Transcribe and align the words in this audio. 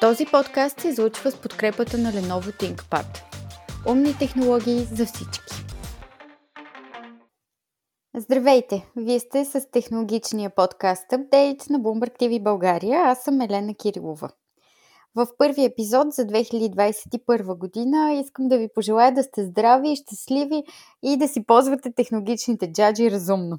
Този 0.00 0.26
подкаст 0.26 0.80
се 0.80 0.88
излучва 0.88 1.30
с 1.30 1.36
подкрепата 1.36 1.98
на 1.98 2.12
Lenovo 2.12 2.62
ThinkPad. 2.62 3.04
Умни 3.88 4.18
технологии 4.18 4.78
за 4.78 5.06
всички. 5.06 5.54
Здравейте! 8.16 8.86
Вие 8.96 9.20
сте 9.20 9.44
с 9.44 9.70
технологичния 9.70 10.50
подкаст 10.50 11.10
Update 11.10 11.70
на 11.70 11.80
Bloomberg 11.80 12.18
TV 12.18 12.42
България. 12.42 13.00
Аз 13.00 13.22
съм 13.22 13.40
Елена 13.40 13.74
Кирилова. 13.74 14.30
В 15.14 15.26
първи 15.38 15.64
епизод 15.64 16.12
за 16.12 16.22
2021 16.22 17.58
година 17.58 18.12
искам 18.12 18.48
да 18.48 18.58
ви 18.58 18.68
пожелая 18.74 19.14
да 19.14 19.22
сте 19.22 19.44
здрави 19.44 19.92
и 19.92 19.96
щастливи 19.96 20.64
и 21.02 21.16
да 21.16 21.28
си 21.28 21.44
ползвате 21.46 21.92
технологичните 21.92 22.72
джаджи 22.72 23.10
разумно. 23.10 23.58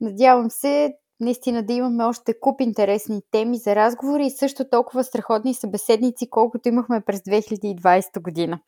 Надявам 0.00 0.50
се 0.50 0.94
наистина 1.20 1.62
да 1.62 1.72
имаме 1.72 2.04
още 2.04 2.40
куп 2.40 2.60
интересни 2.60 3.20
теми 3.30 3.56
за 3.56 3.76
разговори 3.76 4.26
и 4.26 4.30
също 4.30 4.68
толкова 4.70 5.04
страхотни 5.04 5.54
събеседници, 5.54 6.30
колкото 6.30 6.68
имахме 6.68 7.00
през 7.00 7.20
2020 7.20 8.22
година. 8.22 8.60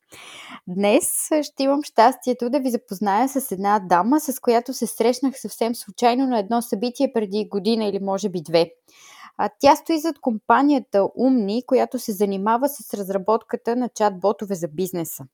Днес 0.69 1.29
ще 1.43 1.63
имам 1.63 1.83
щастието 1.83 2.51
да 2.51 2.61
ви 2.61 2.71
запозная 2.71 3.29
с 3.29 3.53
една 3.53 3.79
дама, 3.79 4.21
с 4.21 4.41
която 4.41 4.73
се 4.73 4.87
срещнах 4.87 5.41
съвсем 5.41 5.75
случайно 5.75 6.27
на 6.27 6.39
едно 6.39 6.63
събитие 6.63 7.13
преди 7.13 7.49
година 7.49 7.85
или 7.85 7.99
може 7.99 8.29
би 8.29 8.43
две. 8.43 8.71
Тя 9.61 9.77
стои 9.77 9.99
зад 9.99 10.19
компанията 10.21 11.09
Умни, 11.17 11.63
която 11.67 11.99
се 11.99 12.13
занимава 12.13 12.69
с 12.69 12.95
разработката 12.95 13.77
на 13.77 13.89
чат-ботове 13.89 14.53
за 14.53 14.69
бизнеса. 14.69 15.25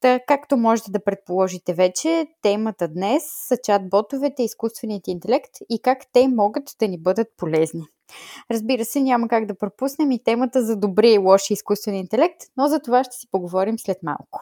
Та, 0.00 0.20
както 0.26 0.56
можете 0.56 0.90
да 0.90 1.04
предположите 1.04 1.74
вече, 1.74 2.26
темата 2.42 2.88
днес 2.88 3.22
са 3.48 3.56
чат-ботовете, 3.56 4.40
изкуственият 4.40 5.08
интелект 5.08 5.50
и 5.70 5.78
как 5.82 5.98
те 6.12 6.28
могат 6.28 6.64
да 6.80 6.88
ни 6.88 6.98
бъдат 6.98 7.28
полезни. 7.36 7.82
Разбира 8.50 8.84
се, 8.84 9.00
няма 9.00 9.28
как 9.28 9.46
да 9.46 9.58
пропуснем 9.58 10.10
и 10.10 10.24
темата 10.24 10.62
за 10.62 10.76
добрия 10.76 11.14
и 11.14 11.18
лоши 11.18 11.52
изкуствен 11.52 11.94
интелект, 11.94 12.40
но 12.56 12.66
за 12.66 12.80
това 12.80 13.04
ще 13.04 13.16
си 13.16 13.26
поговорим 13.30 13.78
след 13.78 13.98
малко. 14.02 14.40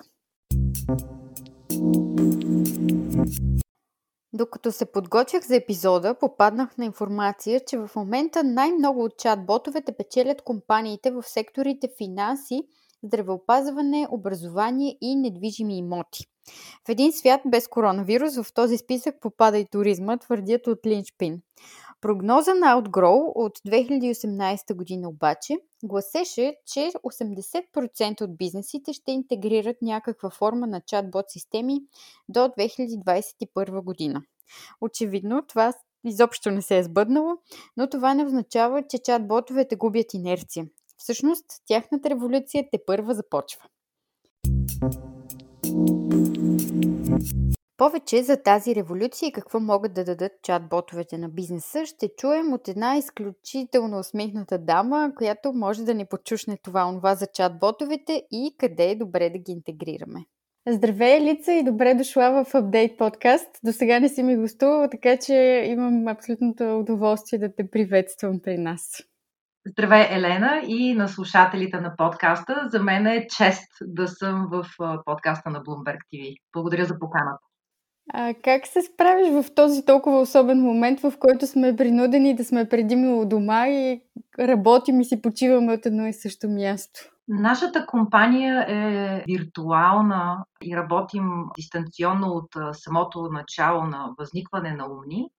Докато 4.36 4.72
се 4.72 4.92
подготвях 4.92 5.46
за 5.46 5.56
епизода, 5.56 6.14
попаднах 6.14 6.78
на 6.78 6.84
информация, 6.84 7.60
че 7.66 7.78
в 7.78 7.90
момента 7.96 8.44
най-много 8.44 9.04
от 9.04 9.12
чат-ботовете 9.12 9.96
печелят 9.96 10.42
компаниите 10.42 11.10
в 11.10 11.22
секторите 11.22 11.88
финанси, 11.98 12.62
здравеопазване, 13.02 14.06
образование 14.10 14.98
и 15.00 15.16
недвижими 15.16 15.78
имоти. 15.78 16.24
В 16.86 16.88
един 16.88 17.12
свят 17.12 17.40
без 17.46 17.68
коронавирус 17.68 18.36
в 18.42 18.54
този 18.54 18.78
списък 18.78 19.14
попада 19.20 19.58
и 19.58 19.66
туризма, 19.66 20.16
твърдят 20.16 20.66
от 20.66 20.86
Линчпин. 20.86 21.40
Прогноза 22.04 22.54
на 22.54 22.66
Outgrow 22.66 23.32
от 23.34 23.58
2018 23.58 24.74
година 24.74 25.08
обаче 25.08 25.54
гласеше, 25.84 26.56
че 26.66 26.80
80% 26.80 28.22
от 28.22 28.36
бизнесите 28.36 28.92
ще 28.92 29.12
интегрират 29.12 29.76
някаква 29.82 30.30
форма 30.30 30.66
на 30.66 30.80
чат-бот 30.80 31.24
системи 31.28 31.80
до 32.28 32.40
2021 32.40 33.82
година. 33.82 34.22
Очевидно, 34.80 35.42
това 35.48 35.72
изобщо 36.04 36.50
не 36.50 36.62
се 36.62 36.78
е 36.78 36.82
сбъднало, 36.82 37.32
но 37.76 37.88
това 37.88 38.14
не 38.14 38.24
означава, 38.24 38.82
че 38.88 38.96
чат-ботовете 38.96 39.76
губят 39.76 40.14
инерция. 40.14 40.66
Всъщност, 40.96 41.44
тяхната 41.66 42.10
революция 42.10 42.68
те 42.72 42.78
първа 42.86 43.14
започва. 43.14 43.62
Повече 47.76 48.22
за 48.22 48.42
тази 48.42 48.74
революция 48.74 49.28
и 49.28 49.32
какво 49.32 49.60
могат 49.60 49.94
да 49.94 50.04
дадат 50.04 50.32
чат-ботовете 50.42 51.16
на 51.16 51.28
бизнеса 51.28 51.86
ще 51.86 52.08
чуем 52.18 52.52
от 52.52 52.68
една 52.68 52.96
изключително 52.96 53.98
усмихната 53.98 54.58
дама, 54.58 55.12
която 55.16 55.52
може 55.52 55.84
да 55.84 55.94
ни 55.94 56.06
почушне 56.06 56.58
това 56.62 56.88
онова 56.88 57.14
за 57.14 57.26
чат-ботовете 57.26 58.26
и 58.30 58.54
къде 58.58 58.90
е 58.90 58.96
добре 58.96 59.30
да 59.30 59.38
ги 59.38 59.52
интегрираме. 59.52 60.24
Здравей, 60.68 61.20
Лица, 61.20 61.52
и 61.52 61.64
добре 61.64 61.94
дошла 61.94 62.44
в 62.44 62.52
Update 62.52 62.96
подкаст. 62.96 63.48
До 63.64 63.72
сега 63.72 64.00
не 64.00 64.08
си 64.08 64.22
ми 64.22 64.36
гостувала, 64.36 64.90
така 64.90 65.16
че 65.16 65.64
имам 65.66 66.08
абсолютното 66.08 66.78
удоволствие 66.78 67.38
да 67.38 67.54
те 67.54 67.70
приветствам 67.70 68.40
при 68.40 68.58
нас. 68.58 69.02
Здравей, 69.66 70.06
Елена 70.10 70.62
и 70.66 70.94
на 70.94 71.08
слушателите 71.08 71.80
на 71.80 71.96
подкаста. 71.96 72.68
За 72.70 72.82
мен 72.82 73.06
е 73.06 73.26
чест 73.36 73.68
да 73.82 74.08
съм 74.08 74.48
в 74.50 74.66
подкаста 75.04 75.50
на 75.50 75.62
Bloomberg 75.62 75.98
TV. 76.12 76.36
Благодаря 76.52 76.84
за 76.84 76.98
поканата. 76.98 77.53
А 78.12 78.34
как 78.44 78.66
се 78.66 78.82
справиш 78.82 79.28
в 79.28 79.54
този 79.54 79.84
толкова 79.84 80.20
особен 80.20 80.60
момент, 80.60 81.00
в 81.00 81.12
който 81.18 81.46
сме 81.46 81.76
принудени 81.76 82.36
да 82.36 82.44
сме 82.44 82.68
предимно 82.68 83.24
дома 83.24 83.68
и 83.68 84.00
работим 84.38 85.00
и 85.00 85.04
си 85.04 85.22
почиваме 85.22 85.72
от 85.72 85.86
едно 85.86 86.06
и 86.06 86.12
също 86.12 86.48
място? 86.48 87.00
Нашата 87.28 87.86
компания 87.86 88.66
е 88.68 89.24
виртуална 89.28 90.44
и 90.62 90.76
работим 90.76 91.24
дистанционно 91.56 92.26
от 92.26 92.48
самото 92.72 93.28
начало 93.32 93.84
на 93.84 94.10
възникване 94.18 94.72
на 94.72 94.86
Умни. 94.86 95.30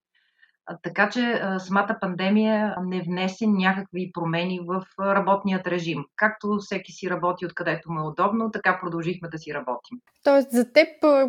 Така 0.84 1.10
че 1.10 1.42
самата 1.58 1.98
пандемия 2.02 2.76
не 2.86 3.02
внесе 3.02 3.48
някакви 3.48 4.12
промени 4.14 4.60
в 4.68 4.86
работният 5.00 5.68
режим. 5.68 6.04
Както 6.16 6.58
всеки 6.60 6.92
си 6.92 7.10
работи 7.10 7.46
откъдето 7.46 7.92
му 7.92 8.00
е 8.00 8.08
удобно, 8.08 8.52
така 8.52 8.80
продължихме 8.82 9.30
да 9.30 9.38
си 9.38 9.54
работим. 9.54 9.98
Тоест 10.24 10.52
за 10.52 10.74
теб 10.74 10.88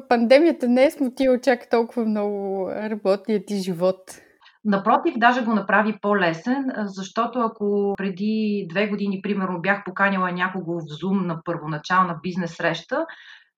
пандемията 0.09 0.69
не 0.69 0.85
е 0.85 0.91
смутила 0.91 1.41
чак 1.41 1.71
толкова 1.71 2.05
много 2.05 2.69
работният 2.71 3.47
ти 3.47 3.57
живот? 3.57 3.99
Напротив, 4.65 5.15
даже 5.17 5.45
го 5.45 5.55
направи 5.55 5.99
по-лесен, 6.03 6.73
защото 6.77 7.41
ако 7.41 7.95
преди 7.97 8.67
две 8.71 8.89
години, 8.89 9.21
примерно, 9.23 9.61
бях 9.61 9.85
поканила 9.85 10.33
някого 10.33 10.81
в 10.81 10.83
Zoom 10.83 11.27
на 11.27 11.41
първоначална 11.45 12.19
бизнес 12.23 12.57
среща, 12.57 13.07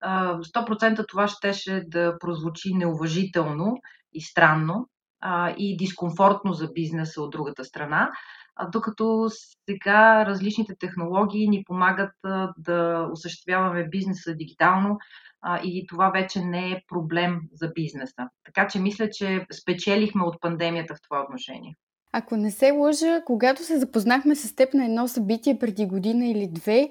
100% 0.05 1.09
това 1.09 1.29
щеше 1.29 1.83
да 1.87 2.19
прозвучи 2.19 2.75
неуважително 2.75 3.77
и 4.13 4.21
странно 4.21 4.89
а, 5.21 5.55
и 5.59 5.77
дискомфортно 5.77 6.53
за 6.53 6.69
бизнеса 6.73 7.23
от 7.23 7.31
другата 7.31 7.65
страна. 7.65 8.11
А, 8.57 8.69
докато 8.69 9.29
сега 9.69 10.27
различните 10.27 10.75
технологии 10.81 11.49
ни 11.49 11.65
помагат 11.65 12.13
а, 12.25 12.53
да 12.59 13.09
осъществяваме 13.13 13.89
бизнеса 13.89 14.35
дигитално 14.35 14.99
а, 15.43 15.61
и 15.65 15.87
това 15.87 16.11
вече 16.11 16.45
не 16.45 16.71
е 16.71 16.83
проблем 16.89 17.41
за 17.53 17.69
бизнеса. 17.69 18.29
Така 18.45 18.69
че 18.69 18.81
мисля, 18.81 19.11
че 19.11 19.47
спечелихме 19.53 20.23
от 20.23 20.41
пандемията 20.41 20.95
в 20.95 21.03
това 21.03 21.21
отношение. 21.23 21.77
Ако 22.13 22.37
не 22.37 22.51
се 22.51 22.71
лъжа, 22.71 23.23
когато 23.27 23.65
се 23.65 23.79
запознахме 23.79 24.35
с 24.35 24.55
теб 24.57 24.75
на 24.75 24.85
едно 24.85 25.09
събитие 25.09 25.59
преди 25.59 25.87
година 25.87 26.27
или 26.27 26.49
две, 26.53 26.91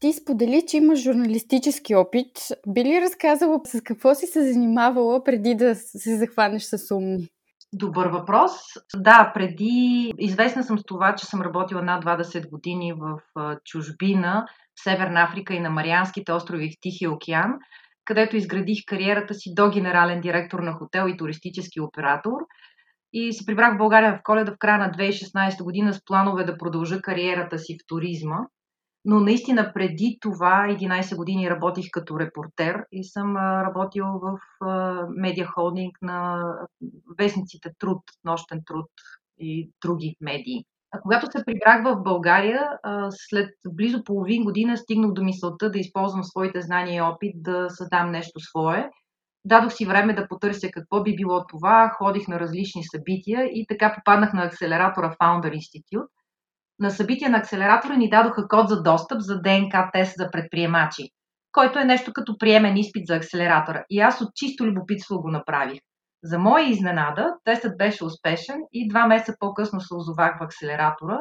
ти 0.00 0.12
сподели, 0.12 0.64
че 0.68 0.76
имаш 0.76 0.98
журналистически 0.98 1.94
опит. 1.94 2.38
Би 2.68 2.84
ли 2.84 3.00
разказала 3.00 3.60
с 3.66 3.80
какво 3.80 4.14
си 4.14 4.26
се 4.26 4.52
занимавала 4.52 5.24
преди 5.24 5.54
да 5.54 5.74
се 5.74 6.16
захванеш 6.16 6.62
с 6.62 6.94
умни? 6.94 7.28
Добър 7.72 8.06
въпрос. 8.06 8.52
Да, 8.96 9.30
преди 9.34 10.12
известна 10.18 10.62
съм 10.62 10.78
с 10.78 10.84
това, 10.84 11.14
че 11.14 11.26
съм 11.26 11.42
работила 11.42 11.82
над 11.82 12.04
20 12.04 12.50
години 12.50 12.92
в 12.92 13.20
чужбина, 13.64 14.46
в 14.74 14.82
Северна 14.82 15.22
Африка 15.22 15.54
и 15.54 15.60
на 15.60 15.70
Марианските 15.70 16.32
острови 16.32 16.70
в 16.70 16.80
Тихия 16.80 17.10
океан, 17.10 17.52
където 18.04 18.36
изградих 18.36 18.78
кариерата 18.86 19.34
си 19.34 19.54
до 19.54 19.70
генерален 19.70 20.20
директор 20.20 20.58
на 20.58 20.72
хотел 20.72 21.06
и 21.08 21.16
туристически 21.16 21.80
оператор. 21.80 22.38
И 23.12 23.32
се 23.32 23.46
прибрах 23.46 23.74
в 23.74 23.78
България 23.78 24.12
в 24.12 24.22
коледа 24.22 24.52
в 24.52 24.58
края 24.58 24.78
на 24.78 24.92
2016 24.92 25.64
година 25.64 25.94
с 25.94 26.04
планове 26.04 26.44
да 26.44 26.58
продължа 26.58 27.00
кариерата 27.00 27.58
си 27.58 27.76
в 27.80 27.86
туризма. 27.86 28.38
Но 29.04 29.20
наистина 29.20 29.72
преди 29.74 30.18
това 30.20 30.66
11 30.68 31.16
години 31.16 31.50
работих 31.50 31.86
като 31.92 32.20
репортер 32.20 32.84
и 32.92 33.04
съм 33.04 33.36
работил 33.36 34.04
в 34.04 34.38
медиа 35.16 35.46
холдинг 35.46 35.98
на 36.02 36.44
вестниците 37.18 37.70
Труд, 37.78 38.02
Нощен 38.24 38.62
труд 38.66 38.90
и 39.38 39.70
други 39.82 40.16
медии. 40.20 40.64
А 40.92 41.00
когато 41.00 41.26
се 41.26 41.44
прибрах 41.44 41.84
в 41.84 42.02
България, 42.02 42.78
след 43.10 43.50
близо 43.68 44.04
половин 44.04 44.44
година 44.44 44.76
стигнах 44.76 45.12
до 45.12 45.24
мисълта 45.24 45.70
да 45.70 45.78
използвам 45.78 46.24
своите 46.24 46.60
знания 46.60 46.98
и 46.98 47.00
опит 47.00 47.42
да 47.42 47.66
създам 47.70 48.10
нещо 48.10 48.40
свое. 48.40 48.90
Дадох 49.44 49.72
си 49.72 49.86
време 49.86 50.14
да 50.14 50.28
потърся 50.28 50.70
какво 50.70 51.02
би 51.02 51.16
било 51.16 51.46
това, 51.46 51.94
ходих 51.98 52.28
на 52.28 52.40
различни 52.40 52.82
събития 52.84 53.44
и 53.44 53.66
така 53.68 53.94
попаднах 53.94 54.32
на 54.32 54.44
акселератора 54.44 55.16
Founder 55.20 55.56
Institute, 55.56 56.06
на 56.80 56.90
събития 56.90 57.30
на 57.30 57.38
акселератора 57.38 57.96
ни 57.96 58.10
дадоха 58.10 58.48
код 58.48 58.68
за 58.68 58.82
достъп 58.82 59.20
за 59.20 59.40
ДНК 59.40 59.90
тест 59.92 60.14
за 60.16 60.30
предприемачи, 60.30 61.10
който 61.52 61.78
е 61.78 61.84
нещо 61.84 62.12
като 62.12 62.38
приемен 62.38 62.76
изпит 62.76 63.06
за 63.06 63.16
акселератора. 63.16 63.84
И 63.90 64.00
аз 64.00 64.20
от 64.20 64.28
чисто 64.34 64.66
любопитство 64.66 65.20
го 65.20 65.30
направих. 65.30 65.80
За 66.24 66.38
моя 66.38 66.68
изненада, 66.68 67.34
тестът 67.44 67.78
беше 67.78 68.04
успешен 68.04 68.60
и 68.72 68.88
два 68.88 69.06
месеца 69.06 69.36
по-късно 69.40 69.80
се 69.80 69.94
озовах 69.94 70.38
в 70.38 70.42
акселератора. 70.42 71.18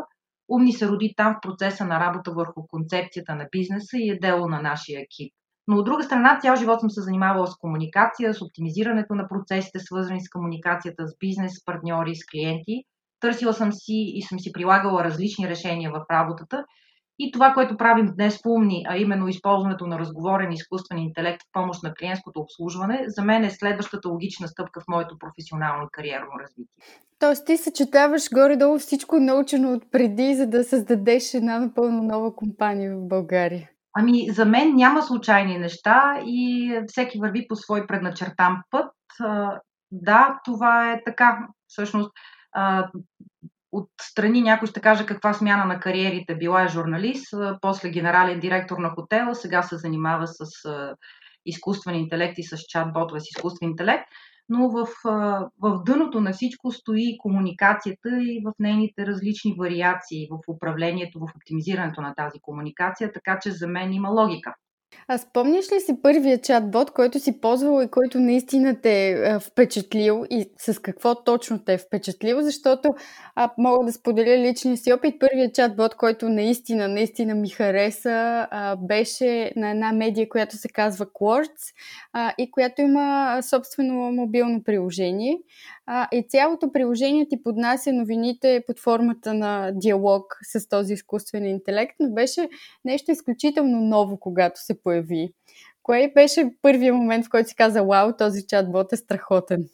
Умни 0.49 0.73
се 0.73 0.87
роди 0.87 1.13
там 1.17 1.33
в 1.33 1.41
процеса 1.41 1.85
на 1.85 1.99
работа 1.99 2.31
върху 2.31 2.67
концепцията 2.67 3.35
на 3.35 3.47
бизнеса 3.51 3.97
и 3.97 4.09
е 4.09 4.19
дело 4.19 4.47
на 4.47 4.61
нашия 4.61 5.01
екип. 5.01 5.33
Но 5.67 5.77
от 5.77 5.85
друга 5.85 6.03
страна, 6.03 6.39
цял 6.41 6.55
живот 6.55 6.79
съм 6.79 6.89
се 6.89 7.01
занимавала 7.01 7.47
с 7.47 7.57
комуникация, 7.57 8.33
с 8.33 8.41
оптимизирането 8.41 9.15
на 9.15 9.27
процесите, 9.27 9.79
свързани 9.79 10.21
с 10.21 10.29
комуникацията 10.29 11.07
с 11.07 11.15
бизнес, 11.19 11.65
партньори, 11.65 12.15
с 12.15 12.25
клиенти. 12.31 12.83
Търсила 13.19 13.53
съм 13.53 13.73
си 13.73 14.11
и 14.15 14.21
съм 14.21 14.39
си 14.39 14.51
прилагала 14.51 15.03
различни 15.03 15.49
решения 15.49 15.91
в 15.91 16.05
работата. 16.11 16.65
И 17.21 17.31
това, 17.31 17.53
което 17.53 17.77
правим 17.77 18.11
днес 18.15 18.37
в 18.37 18.45
Умни, 18.45 18.85
а 18.89 18.97
именно 18.97 19.27
използването 19.27 19.87
на 19.87 19.99
разговорен 19.99 20.51
изкуствен 20.51 20.97
интелект 20.97 21.41
в 21.41 21.51
помощ 21.53 21.83
на 21.83 21.93
клиентското 21.93 22.39
обслужване, 22.39 23.03
за 23.07 23.23
мен 23.23 23.43
е 23.43 23.49
следващата 23.49 24.09
логична 24.09 24.47
стъпка 24.47 24.79
в 24.79 24.87
моето 24.87 25.17
професионално 25.19 25.83
и 25.83 25.91
кариерно 25.91 26.39
развитие. 26.39 26.83
Тоест 27.19 27.45
ти 27.45 27.57
съчетаваш 27.57 28.29
горе-долу 28.33 28.79
всичко 28.79 29.19
научено 29.19 29.73
от 29.73 29.91
преди, 29.91 30.35
за 30.35 30.47
да 30.47 30.63
създадеш 30.63 31.33
една 31.33 31.59
напълно 31.59 32.03
нова 32.03 32.35
компания 32.35 32.97
в 32.97 33.07
България. 33.07 33.69
Ами, 33.97 34.29
за 34.29 34.45
мен 34.45 34.75
няма 34.75 35.01
случайни 35.01 35.57
неща 35.57 36.21
и 36.25 36.71
всеки 36.87 37.19
върви 37.19 37.47
по 37.47 37.55
свой 37.55 37.87
предначертан 37.87 38.57
път. 38.71 38.91
Да, 39.91 40.39
това 40.45 40.91
е 40.91 41.01
така. 41.05 41.47
Всъщност, 41.67 42.11
отстрани 43.71 44.41
някой 44.41 44.67
ще 44.67 44.81
каже 44.81 45.05
каква 45.05 45.33
смяна 45.33 45.65
на 45.65 45.79
кариерите. 45.79 46.35
Била 46.35 46.63
е 46.63 46.67
журналист, 46.67 47.33
после 47.61 47.89
генерален 47.89 48.39
директор 48.39 48.77
на 48.77 48.89
хотела, 48.89 49.35
сега 49.35 49.63
се 49.63 49.77
занимава 49.77 50.27
с 50.27 50.45
изкуствен 51.45 51.95
интелект 51.95 52.37
и 52.37 52.43
с 52.43 52.57
чат-ботове 52.57 53.19
с 53.19 53.29
изкуствен 53.29 53.69
интелект. 53.69 54.05
Но 54.49 54.69
в, 54.69 54.87
в 55.61 55.83
дъното 55.85 56.21
на 56.21 56.33
всичко 56.33 56.71
стои 56.71 57.17
комуникацията 57.17 58.09
и 58.21 58.41
в 58.45 58.53
нейните 58.59 59.05
различни 59.05 59.55
вариации 59.59 60.27
в 60.31 60.39
управлението, 60.47 61.19
в 61.19 61.35
оптимизирането 61.35 62.01
на 62.01 62.15
тази 62.15 62.39
комуникация, 62.41 63.11
така 63.11 63.39
че 63.41 63.51
за 63.51 63.67
мен 63.67 63.93
има 63.93 64.09
логика. 64.09 64.55
А 65.07 65.17
спомняш 65.17 65.71
ли 65.71 65.79
си 65.79 66.01
първия 66.01 66.37
чат-бот, 66.37 66.91
който 66.91 67.19
си 67.19 67.41
ползвал 67.41 67.81
и 67.81 67.87
който 67.87 68.19
наистина 68.19 68.81
те 68.81 69.09
е 69.09 69.39
впечатлил 69.39 70.25
и 70.29 70.51
с 70.57 70.81
какво 70.81 71.23
точно 71.23 71.59
те 71.59 71.73
е 71.73 71.77
впечатлил? 71.77 72.41
Защото 72.41 72.89
а, 73.35 73.49
мога 73.57 73.85
да 73.85 73.91
споделя 73.91 74.37
личния 74.37 74.77
си 74.77 74.93
опит. 74.93 75.15
Първият 75.19 75.55
чат-бот, 75.55 75.95
който 75.95 76.29
наистина, 76.29 76.87
наистина 76.87 77.35
ми 77.35 77.49
хареса, 77.49 78.47
а, 78.51 78.75
беше 78.75 79.51
на 79.55 79.69
една 79.69 79.91
медия, 79.91 80.29
която 80.29 80.57
се 80.57 80.69
казва 80.69 81.05
Quartz 81.05 81.73
а, 82.13 82.33
и 82.37 82.51
която 82.51 82.81
има 82.81 83.37
собствено 83.41 84.11
мобилно 84.11 84.63
приложение. 84.63 85.37
А, 85.91 86.07
и 86.11 86.25
цялото 86.29 86.71
приложение 86.71 87.27
ти 87.29 87.43
поднася 87.43 87.93
новините 87.93 88.63
под 88.67 88.79
формата 88.79 89.33
на 89.33 89.71
диалог 89.71 90.37
с 90.43 90.69
този 90.69 90.93
изкуствен 90.93 91.45
интелект, 91.45 91.95
но 91.99 92.13
беше 92.13 92.49
нещо 92.85 93.11
изключително 93.11 93.81
ново, 93.81 94.19
когато 94.19 94.61
се 94.63 94.83
появи. 94.83 95.33
Кое 95.83 96.11
беше 96.15 96.51
първият 96.61 96.95
момент, 96.95 97.25
в 97.25 97.29
който 97.29 97.49
си 97.49 97.55
каза, 97.55 97.83
вау, 97.83 98.11
този 98.17 98.47
чатбот 98.47 98.93
е 98.93 98.97
страхотен? 98.97 99.69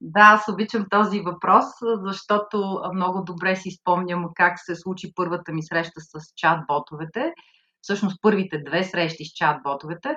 Да, 0.00 0.20
аз 0.20 0.48
обичам 0.48 0.86
този 0.90 1.20
въпрос, 1.20 1.64
защото 2.04 2.80
много 2.94 3.24
добре 3.24 3.56
си 3.56 3.70
спомням 3.70 4.28
как 4.34 4.54
се 4.60 4.76
случи 4.76 5.12
първата 5.14 5.52
ми 5.52 5.62
среща 5.62 6.00
с 6.00 6.12
чат-ботовете. 6.14 7.32
Всъщност 7.82 8.18
първите 8.22 8.62
две 8.66 8.84
срещи 8.84 9.24
с 9.24 9.28
чат-ботовете, 9.28 10.16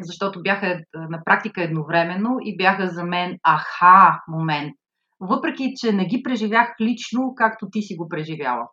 защото 0.00 0.42
бяха 0.42 0.66
е, 0.66 0.80
на 0.94 1.24
практика 1.24 1.62
едновременно 1.62 2.36
и 2.42 2.56
бяха 2.56 2.88
за 2.88 3.04
мен 3.04 3.38
аха 3.42 4.20
момент. 4.28 4.74
Въпреки, 5.20 5.72
че 5.76 5.92
не 5.92 6.06
ги 6.06 6.22
преживях 6.22 6.68
лично, 6.80 7.34
както 7.36 7.70
ти 7.70 7.82
си 7.82 7.96
го 7.96 8.08
преживяла. 8.08 8.68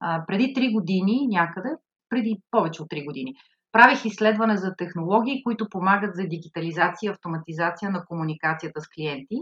А, 0.00 0.24
преди 0.26 0.54
три 0.54 0.72
години 0.72 1.26
някъде, 1.28 1.68
преди 2.08 2.36
повече 2.50 2.82
от 2.82 2.88
три 2.88 3.04
години, 3.04 3.34
правих 3.72 4.04
изследване 4.04 4.56
за 4.56 4.74
технологии, 4.76 5.42
които 5.44 5.68
помагат 5.70 6.14
за 6.14 6.22
дигитализация 6.22 7.08
и 7.08 7.10
автоматизация 7.10 7.90
на 7.90 8.04
комуникацията 8.04 8.80
с 8.80 8.88
клиенти. 8.88 9.36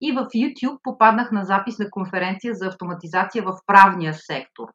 И 0.00 0.12
в 0.12 0.16
YouTube 0.16 0.78
попаднах 0.82 1.32
на 1.32 1.44
запис 1.44 1.78
на 1.78 1.90
конференция 1.90 2.54
за 2.54 2.66
автоматизация 2.66 3.42
в 3.42 3.58
правния 3.66 4.14
сектор. 4.14 4.68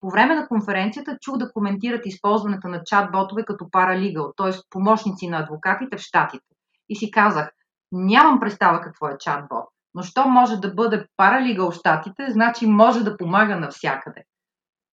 По 0.00 0.10
време 0.10 0.34
на 0.34 0.48
конференцията 0.48 1.18
чух 1.20 1.36
да 1.36 1.52
коментират 1.52 2.06
използването 2.06 2.68
на 2.68 2.80
чат-ботове 2.80 3.44
като 3.44 3.70
паралигал, 3.70 4.32
т.е. 4.36 4.52
помощници 4.70 5.28
на 5.28 5.38
адвокатите 5.38 5.96
в 5.96 6.00
щатите. 6.00 6.44
И 6.88 6.96
си 6.96 7.10
казах, 7.10 7.50
нямам 7.92 8.40
представа 8.40 8.80
какво 8.80 9.08
е 9.08 9.16
чат-бот, 9.16 9.66
но 9.94 10.02
що 10.02 10.28
може 10.28 10.56
да 10.56 10.74
бъде 10.74 11.06
паралигал 11.16 11.70
в 11.70 11.74
щатите, 11.74 12.26
значи 12.30 12.66
може 12.66 13.04
да 13.04 13.16
помага 13.16 13.56
навсякъде. 13.56 14.22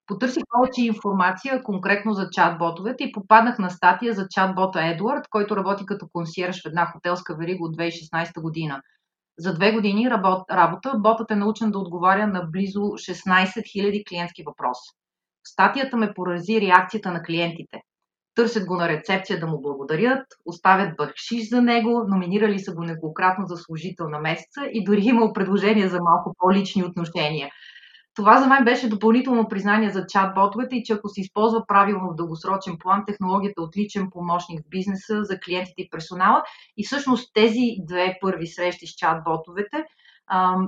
Потърсих 0.07 0.43
повече 0.49 0.81
информация 0.81 1.63
конкретно 1.63 2.13
за 2.13 2.29
чат-ботовете 2.29 3.01
и 3.01 3.11
попаднах 3.11 3.59
на 3.59 3.69
статия 3.69 4.13
за 4.13 4.27
чат-бота 4.27 4.93
Едуард, 4.93 5.27
който 5.29 5.57
работи 5.57 5.85
като 5.85 6.07
консьерж 6.13 6.61
в 6.61 6.65
една 6.65 6.85
хотелска 6.85 7.35
верига 7.35 7.65
от 7.65 7.77
2016 7.77 8.41
година. 8.41 8.81
За 9.37 9.53
две 9.53 9.71
години 9.71 10.09
работа 10.51 10.93
ботът 10.97 11.31
е 11.31 11.35
научен 11.35 11.71
да 11.71 11.79
отговаря 11.79 12.27
на 12.27 12.43
близо 12.43 12.79
16 12.79 13.45
000 13.45 14.07
клиентски 14.09 14.43
въпроси. 14.43 14.91
В 15.43 15.49
статията 15.49 15.97
ме 15.97 16.13
порази 16.13 16.61
реакцията 16.61 17.11
на 17.11 17.23
клиентите. 17.23 17.81
Търсят 18.35 18.65
го 18.65 18.75
на 18.75 18.89
рецепция 18.89 19.39
да 19.39 19.47
му 19.47 19.61
благодарят, 19.61 20.25
оставят 20.45 20.97
бахшиш 20.97 21.49
за 21.49 21.61
него, 21.61 22.05
номинирали 22.07 22.59
са 22.59 22.73
го 22.73 22.83
неколкратно 22.83 23.47
за 23.47 23.57
служител 23.57 24.09
на 24.09 24.19
месеца 24.19 24.61
и 24.73 24.83
дори 24.83 25.01
имал 25.01 25.33
предложение 25.33 25.89
за 25.89 25.99
малко 26.01 26.33
по-лични 26.37 26.83
отношения– 26.83 27.49
това 28.15 28.41
за 28.41 28.47
мен 28.47 28.63
беше 28.65 28.89
допълнително 28.89 29.47
признание 29.47 29.89
за 29.89 30.05
чат-ботовете 30.05 30.73
и 30.73 30.83
че 30.83 30.93
ако 30.93 31.09
се 31.09 31.21
използва 31.21 31.67
правилно 31.67 32.11
в 32.11 32.15
дългосрочен 32.15 32.77
план, 32.79 33.03
технологията 33.07 33.61
е 33.61 33.63
отличен 33.63 34.09
помощник 34.09 34.61
в 34.61 34.69
бизнеса 34.69 35.23
за 35.23 35.39
клиентите 35.39 35.81
и 35.81 35.89
персонала. 35.89 36.43
И 36.77 36.85
всъщност 36.85 37.33
тези 37.33 37.61
две 37.87 38.17
първи 38.21 38.47
срещи 38.47 38.87
с 38.87 38.89
чат-ботовете 38.89 39.85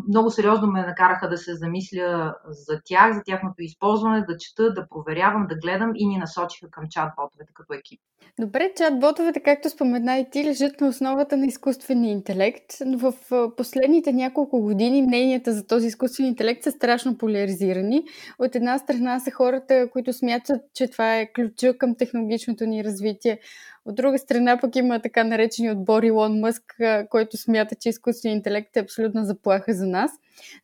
много 0.07 0.31
сериозно 0.31 0.67
ме 0.67 0.85
накараха 0.85 1.29
да 1.29 1.37
се 1.37 1.55
замисля 1.55 2.35
за 2.47 2.81
тях, 2.85 3.13
за 3.13 3.21
тяхното 3.25 3.61
използване, 3.61 4.25
да 4.29 4.37
чета, 4.37 4.73
да 4.73 4.87
проверявам, 4.89 5.47
да 5.49 5.55
гледам 5.55 5.91
и 5.95 6.07
ни 6.07 6.17
насочиха 6.17 6.71
към 6.71 6.83
чат-ботовете 6.83 7.53
като 7.53 7.73
екип. 7.73 8.01
Добре, 8.39 8.71
чат-ботовете, 8.77 9.43
както 9.43 9.69
спомена 9.69 10.17
и 10.17 10.29
ти, 10.31 10.45
лежат 10.45 10.81
на 10.81 10.87
основата 10.87 11.37
на 11.37 11.45
изкуствения 11.45 12.11
интелект, 12.11 12.65
в 12.97 13.13
последните 13.57 14.13
няколко 14.13 14.61
години 14.61 15.01
мненията 15.01 15.53
за 15.53 15.67
този 15.67 15.87
изкуствен 15.87 16.27
интелект 16.27 16.63
са 16.63 16.71
страшно 16.71 17.17
поляризирани. 17.17 18.03
От 18.39 18.55
една 18.55 18.77
страна 18.77 19.19
са 19.19 19.31
хората, 19.31 19.89
които 19.91 20.13
смятат, 20.13 20.61
че 20.73 20.87
това 20.87 21.17
е 21.17 21.31
ключа 21.33 21.77
към 21.77 21.95
технологичното 21.95 22.65
ни 22.65 22.83
развитие. 22.83 23.39
От 23.87 23.95
друга 23.95 24.17
страна 24.17 24.57
пък 24.61 24.75
има 24.75 25.01
така 25.01 25.23
наречени 25.23 25.71
отбор 25.71 26.03
Илон 26.03 26.39
Мъск, 26.39 26.63
който 27.09 27.37
смята, 27.37 27.75
че 27.81 27.89
изкуственият 27.89 28.37
интелект 28.37 28.77
е 28.77 28.79
абсолютна 28.79 29.25
заплаха 29.25 29.73
за 29.73 29.87
нас. 29.87 30.11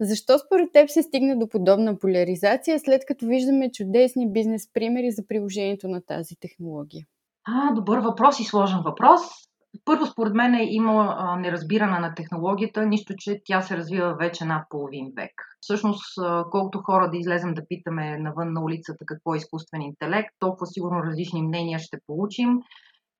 Защо 0.02 0.40
според 0.40 0.72
теб 0.74 0.90
се 0.90 1.04
стигна 1.04 1.40
до 1.40 1.50
подобна 1.50 2.00
поляризация, 2.00 2.80
след 2.80 3.02
като 3.08 3.26
виждаме 3.26 3.72
чудесни 3.72 4.32
бизнес 4.32 4.74
примери 4.74 5.12
за 5.12 5.28
приложението 5.28 5.88
на 5.88 6.02
тази 6.02 6.36
технология? 6.40 7.06
А, 7.46 7.74
добър 7.74 8.00
въпрос 8.00 8.40
и 8.40 8.44
сложен 8.44 8.80
въпрос. 8.86 9.22
Първо, 9.86 10.06
според 10.06 10.34
мен 10.34 10.54
е 10.54 10.68
има 10.70 11.36
неразбиране 11.40 12.00
на 12.00 12.14
технологията, 12.16 12.86
нищо, 12.86 13.14
че 13.18 13.42
тя 13.46 13.62
се 13.62 13.78
развива 13.78 14.16
вече 14.20 14.46
над 14.46 14.66
половин 14.70 15.12
век. 15.16 15.32
Всъщност, 15.62 16.04
колкото 16.52 16.82
хора 16.86 17.10
да 17.10 17.18
излезем 17.18 17.54
да 17.54 17.68
питаме 17.68 18.18
навън 18.18 18.54
на 18.54 18.64
улицата 18.64 19.06
какво 19.06 19.34
е 19.34 19.38
изкуствен 19.38 19.82
интелект, 19.82 20.30
толкова 20.40 20.66
сигурно 20.68 21.04
различни 21.04 21.42
мнения 21.42 21.80
ще 21.80 21.98
получим. 22.08 22.60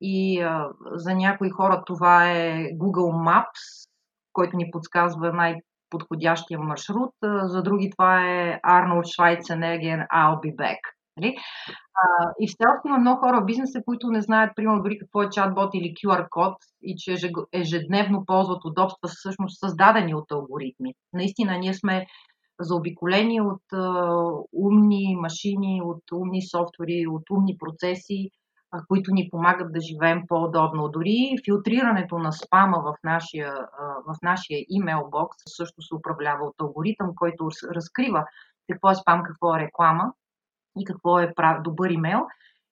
И 0.06 0.42
а, 0.42 0.70
за 0.92 1.16
някои 1.16 1.50
хора 1.50 1.84
това 1.86 2.32
е 2.32 2.54
Google 2.64 3.14
Maps, 3.28 3.90
който 4.34 4.58
ни 4.58 4.72
подсказва 4.72 5.34
най-подходящия 5.34 6.60
маршрут. 6.60 7.12
За 7.44 7.64
други 7.64 7.90
това 7.90 8.22
е 8.22 8.60
Arnold 8.62 9.04
Schwarzenegger 9.04 10.08
I'll 10.08 10.40
be 10.40 10.56
back. 10.56 10.78
Нали? 11.18 11.36
А, 11.96 12.32
и 12.40 12.48
все 12.48 12.64
още 12.76 12.88
има 12.88 12.98
много 12.98 13.20
хора 13.20 13.42
в 13.42 13.46
бизнеса, 13.46 13.82
които 13.86 14.08
не 14.08 14.22
знаят, 14.22 14.52
примерно, 14.56 14.84
дори 14.84 14.98
какво 14.98 15.22
е 15.22 15.30
чатбот 15.30 15.74
или 15.74 15.94
QR 15.94 16.30
код 16.30 16.54
и 16.82 16.96
че 16.98 17.16
ежедневно 17.54 18.26
ползват 18.26 18.66
удобства, 18.66 19.10
всъщност 19.10 19.60
създадени 19.60 20.16
от 20.16 20.32
алгоритми. 20.32 20.94
Наистина, 21.14 21.58
ние 21.58 21.74
сме 21.74 22.06
заобиколени 22.60 23.42
от 23.42 23.62
а, 23.74 24.18
умни 24.54 25.16
машини, 25.20 25.82
от 25.84 26.04
умни 26.14 26.42
софтуери, 26.42 27.08
от 27.08 27.30
умни 27.30 27.58
процеси, 27.60 28.30
които 28.88 29.14
ни 29.14 29.30
помагат 29.32 29.74
да 29.74 29.82
живеем 29.82 30.22
по-удобно. 30.28 30.90
Дори 30.90 31.36
филтрирането 31.46 32.18
на 32.18 32.32
спама 32.32 32.78
в 32.86 32.96
нашия, 33.04 33.54
в 34.08 34.16
нашия 34.24 34.66
имейл 34.70 35.08
бокс 35.12 35.38
също 35.46 35.82
се 35.82 35.96
управлява 35.96 36.46
от 36.46 36.56
алгоритъм, 36.62 37.16
който 37.16 37.50
разкрива 37.76 38.26
какво 38.72 38.92
е 38.92 38.96
спам, 38.96 39.24
какво 39.24 39.56
е 39.56 39.60
реклама 39.60 40.14
и 40.80 40.86
какво 40.86 41.20
е 41.20 41.34
добър 41.64 41.90
имейл 41.90 42.22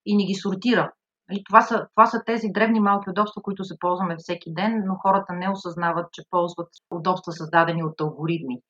и 0.05 0.15
ни 0.15 0.25
ги 0.25 0.33
сортира. 0.33 0.91
И 1.31 1.43
това, 1.43 1.61
са, 1.61 1.87
това 1.95 2.05
са 2.05 2.23
тези 2.25 2.47
древни 2.51 2.79
малки 2.79 3.09
удобства, 3.09 3.41
които 3.41 3.63
се 3.63 3.79
ползваме 3.79 4.15
всеки 4.17 4.53
ден, 4.53 4.83
но 4.85 4.95
хората 4.95 5.33
не 5.33 5.49
осъзнават, 5.49 6.11
че 6.11 6.23
ползват 6.29 6.69
удобства 6.89 7.31
създадени 7.31 7.83
от 7.83 8.01
алгоритми. 8.01 8.61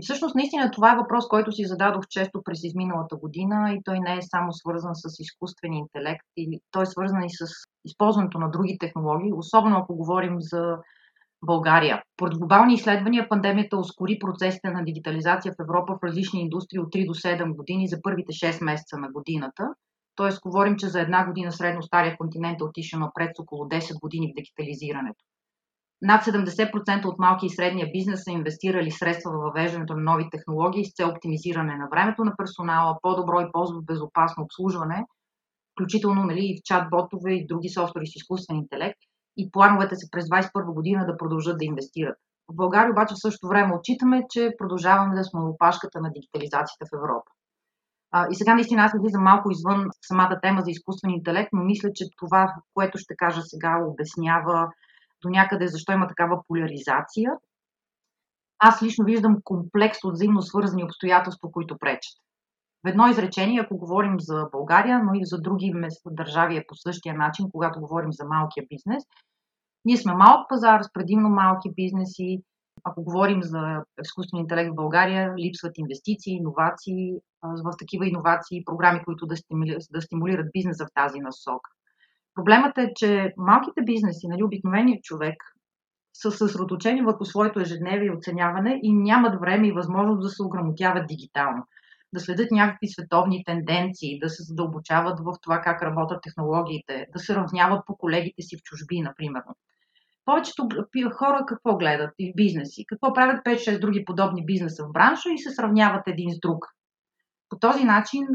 И 0.00 0.02
всъщност 0.02 0.34
наистина 0.34 0.70
това 0.70 0.92
е 0.92 0.96
въпрос, 0.96 1.28
който 1.28 1.52
си 1.52 1.64
зададох 1.64 2.06
често 2.08 2.42
през 2.44 2.64
изминалата 2.64 3.16
година 3.16 3.72
и 3.72 3.82
той 3.84 4.00
не 4.00 4.16
е 4.16 4.22
само 4.22 4.52
свързан 4.52 4.94
с 4.94 5.18
изкуствения 5.18 5.78
интелект, 5.78 6.26
или 6.36 6.60
той 6.70 6.82
е 6.82 6.86
свързан 6.86 7.22
и 7.24 7.30
с 7.30 7.46
използването 7.84 8.38
на 8.38 8.50
други 8.50 8.78
технологии, 8.80 9.32
особено 9.32 9.76
ако 9.76 9.96
говорим 9.96 10.34
за 10.38 10.76
България. 11.46 12.02
Поред 12.16 12.38
глобални 12.38 12.74
изследвания 12.74 13.28
пандемията 13.28 13.76
ускори 13.76 14.18
процесите 14.18 14.70
на 14.70 14.84
дигитализация 14.84 15.52
в 15.52 15.62
Европа 15.62 15.92
в 15.94 16.06
различни 16.06 16.40
индустрии 16.40 16.80
от 16.80 16.92
3 16.92 17.06
до 17.06 17.14
7 17.14 17.56
години 17.56 17.88
за 17.88 18.02
първите 18.02 18.32
6 18.32 18.64
месеца 18.64 18.98
на 18.98 19.08
годината. 19.10 19.68
Тоест, 20.14 20.40
говорим, 20.40 20.76
че 20.76 20.88
за 20.88 21.00
една 21.00 21.26
година 21.26 21.52
средно 21.52 21.82
стария 21.82 22.16
континент 22.16 22.60
е 22.60 22.64
отишъл 22.64 23.00
напред 23.00 23.30
с 23.36 23.40
около 23.40 23.64
10 23.64 24.00
години 24.00 24.32
в 24.32 24.36
дигитализирането. 24.36 25.24
Над 26.02 26.24
70% 26.24 27.04
от 27.04 27.18
малки 27.18 27.46
и 27.46 27.50
средния 27.50 27.88
бизнес 27.92 28.24
са 28.24 28.30
инвестирали 28.30 28.90
средства 28.90 29.32
в 29.32 29.42
въвеждането 29.42 29.94
на 29.94 30.02
нови 30.02 30.30
технологии 30.30 30.84
с 30.84 30.94
цел 30.94 31.08
оптимизиране 31.08 31.76
на 31.76 31.88
времето 31.90 32.24
на 32.24 32.36
персонала, 32.36 32.98
по-добро 33.02 33.40
и 33.40 33.52
по-безопасно 33.52 34.44
обслужване, 34.44 35.06
включително 35.72 36.24
нали, 36.24 36.40
и 36.40 36.56
в 36.56 36.62
чат-ботове 36.62 37.30
и 37.30 37.46
други 37.46 37.68
софтуери 37.68 38.06
с 38.06 38.16
изкуствен 38.16 38.56
интелект 38.56 38.98
и 39.36 39.50
плановете 39.50 39.96
се 39.96 40.10
през 40.10 40.24
2021 40.24 40.74
година 40.74 41.06
да 41.06 41.16
продължат 41.16 41.58
да 41.58 41.64
инвестират. 41.64 42.16
В 42.52 42.54
България 42.54 42.92
обаче 42.92 43.14
в 43.14 43.20
същото 43.20 43.48
време 43.48 43.74
отчитаме, 43.74 44.22
че 44.30 44.54
продължаваме 44.58 45.14
да 45.14 45.24
сме 45.24 45.40
опашката 45.40 46.00
на 46.00 46.10
дигитализацията 46.12 46.86
в 46.86 46.96
Европа. 46.96 47.30
И 48.30 48.34
сега 48.34 48.54
наистина 48.54 48.82
аз 48.82 48.94
излизам 48.94 49.22
малко 49.22 49.50
извън 49.50 49.88
самата 50.02 50.38
тема 50.42 50.60
за 50.60 50.70
изкуствен 50.70 51.10
интелект, 51.10 51.50
но 51.52 51.64
мисля, 51.64 51.88
че 51.94 52.04
това, 52.16 52.54
което 52.74 52.98
ще 52.98 53.16
кажа 53.16 53.42
сега, 53.42 53.84
обяснява 53.86 54.68
до 55.22 55.28
някъде 55.28 55.66
защо 55.66 55.92
има 55.92 56.08
такава 56.08 56.42
поляризация. 56.48 57.32
Аз 58.58 58.82
лично 58.82 59.04
виждам 59.04 59.36
комплекс 59.44 60.04
от 60.04 60.14
взаимно 60.14 60.42
свързани 60.42 60.84
обстоятелства, 60.84 61.50
които 61.52 61.78
пречат. 61.78 62.16
В 62.84 62.88
едно 62.88 63.08
изречение, 63.08 63.60
ако 63.60 63.78
говорим 63.78 64.20
за 64.20 64.48
България, 64.52 65.04
но 65.04 65.14
и 65.14 65.20
за 65.24 65.40
други 65.40 65.72
държави 66.06 66.56
е 66.56 66.64
по 66.68 66.74
същия 66.74 67.14
начин, 67.14 67.50
когато 67.50 67.80
говорим 67.80 68.12
за 68.12 68.24
малкия 68.24 68.66
бизнес. 68.70 69.04
Ние 69.84 69.96
сме 69.96 70.14
малък 70.14 70.48
пазар 70.48 70.82
с 70.82 70.92
предимно 70.92 71.28
малки 71.28 71.70
бизнеси. 71.74 72.42
Ако 72.84 73.04
говорим 73.04 73.42
за 73.42 73.84
изкуствен 74.02 74.40
интелект 74.40 74.70
в 74.72 74.74
България, 74.74 75.34
липсват 75.38 75.78
инвестиции, 75.78 76.32
иновации, 76.32 77.12
в 77.42 77.72
такива 77.78 78.08
иновации, 78.08 78.64
програми, 78.64 79.04
които 79.04 79.26
да 79.90 80.00
стимулират, 80.00 80.46
бизнеса 80.52 80.86
в 80.86 80.94
тази 80.94 81.20
насока. 81.20 81.70
Проблемът 82.34 82.78
е, 82.78 82.92
че 82.96 83.34
малките 83.36 83.82
бизнеси, 83.84 84.28
нали, 84.28 84.42
обикновеният 84.42 85.04
човек, 85.04 85.36
са 86.14 86.30
съсредоточени 86.30 87.02
върху 87.02 87.24
своето 87.24 87.60
ежедневие 87.60 88.06
и 88.06 88.16
оценяване 88.16 88.80
и 88.82 88.92
нямат 88.92 89.40
време 89.40 89.68
и 89.68 89.72
възможност 89.72 90.22
да 90.22 90.28
се 90.28 90.42
ограмотяват 90.42 91.06
дигитално 91.06 91.66
да 92.12 92.20
следят 92.20 92.50
някакви 92.50 92.88
световни 92.88 93.44
тенденции, 93.44 94.18
да 94.18 94.28
се 94.28 94.42
задълбочават 94.42 95.20
в 95.20 95.34
това 95.42 95.60
как 95.60 95.82
работят 95.82 96.22
технологиите, 96.22 97.06
да 97.12 97.18
се 97.18 97.34
равняват 97.34 97.86
по 97.86 97.96
колегите 97.96 98.42
си 98.42 98.56
в 98.56 98.62
чужби, 98.62 99.00
например. 99.00 99.42
Повечето 100.24 100.68
хора 101.12 101.44
какво 101.46 101.76
гледат 101.76 102.10
и 102.18 102.32
бизнеси? 102.36 102.84
Какво 102.86 103.12
правят 103.12 103.44
5-6 103.44 103.80
други 103.80 104.04
подобни 104.04 104.44
бизнеса 104.46 104.84
в 104.84 104.92
бранша 104.92 105.30
и 105.32 105.38
се 105.38 105.50
сравняват 105.50 106.02
един 106.06 106.30
с 106.30 106.38
друг? 106.40 106.66
По 107.50 107.58
този 107.58 107.84
начин 107.84 108.26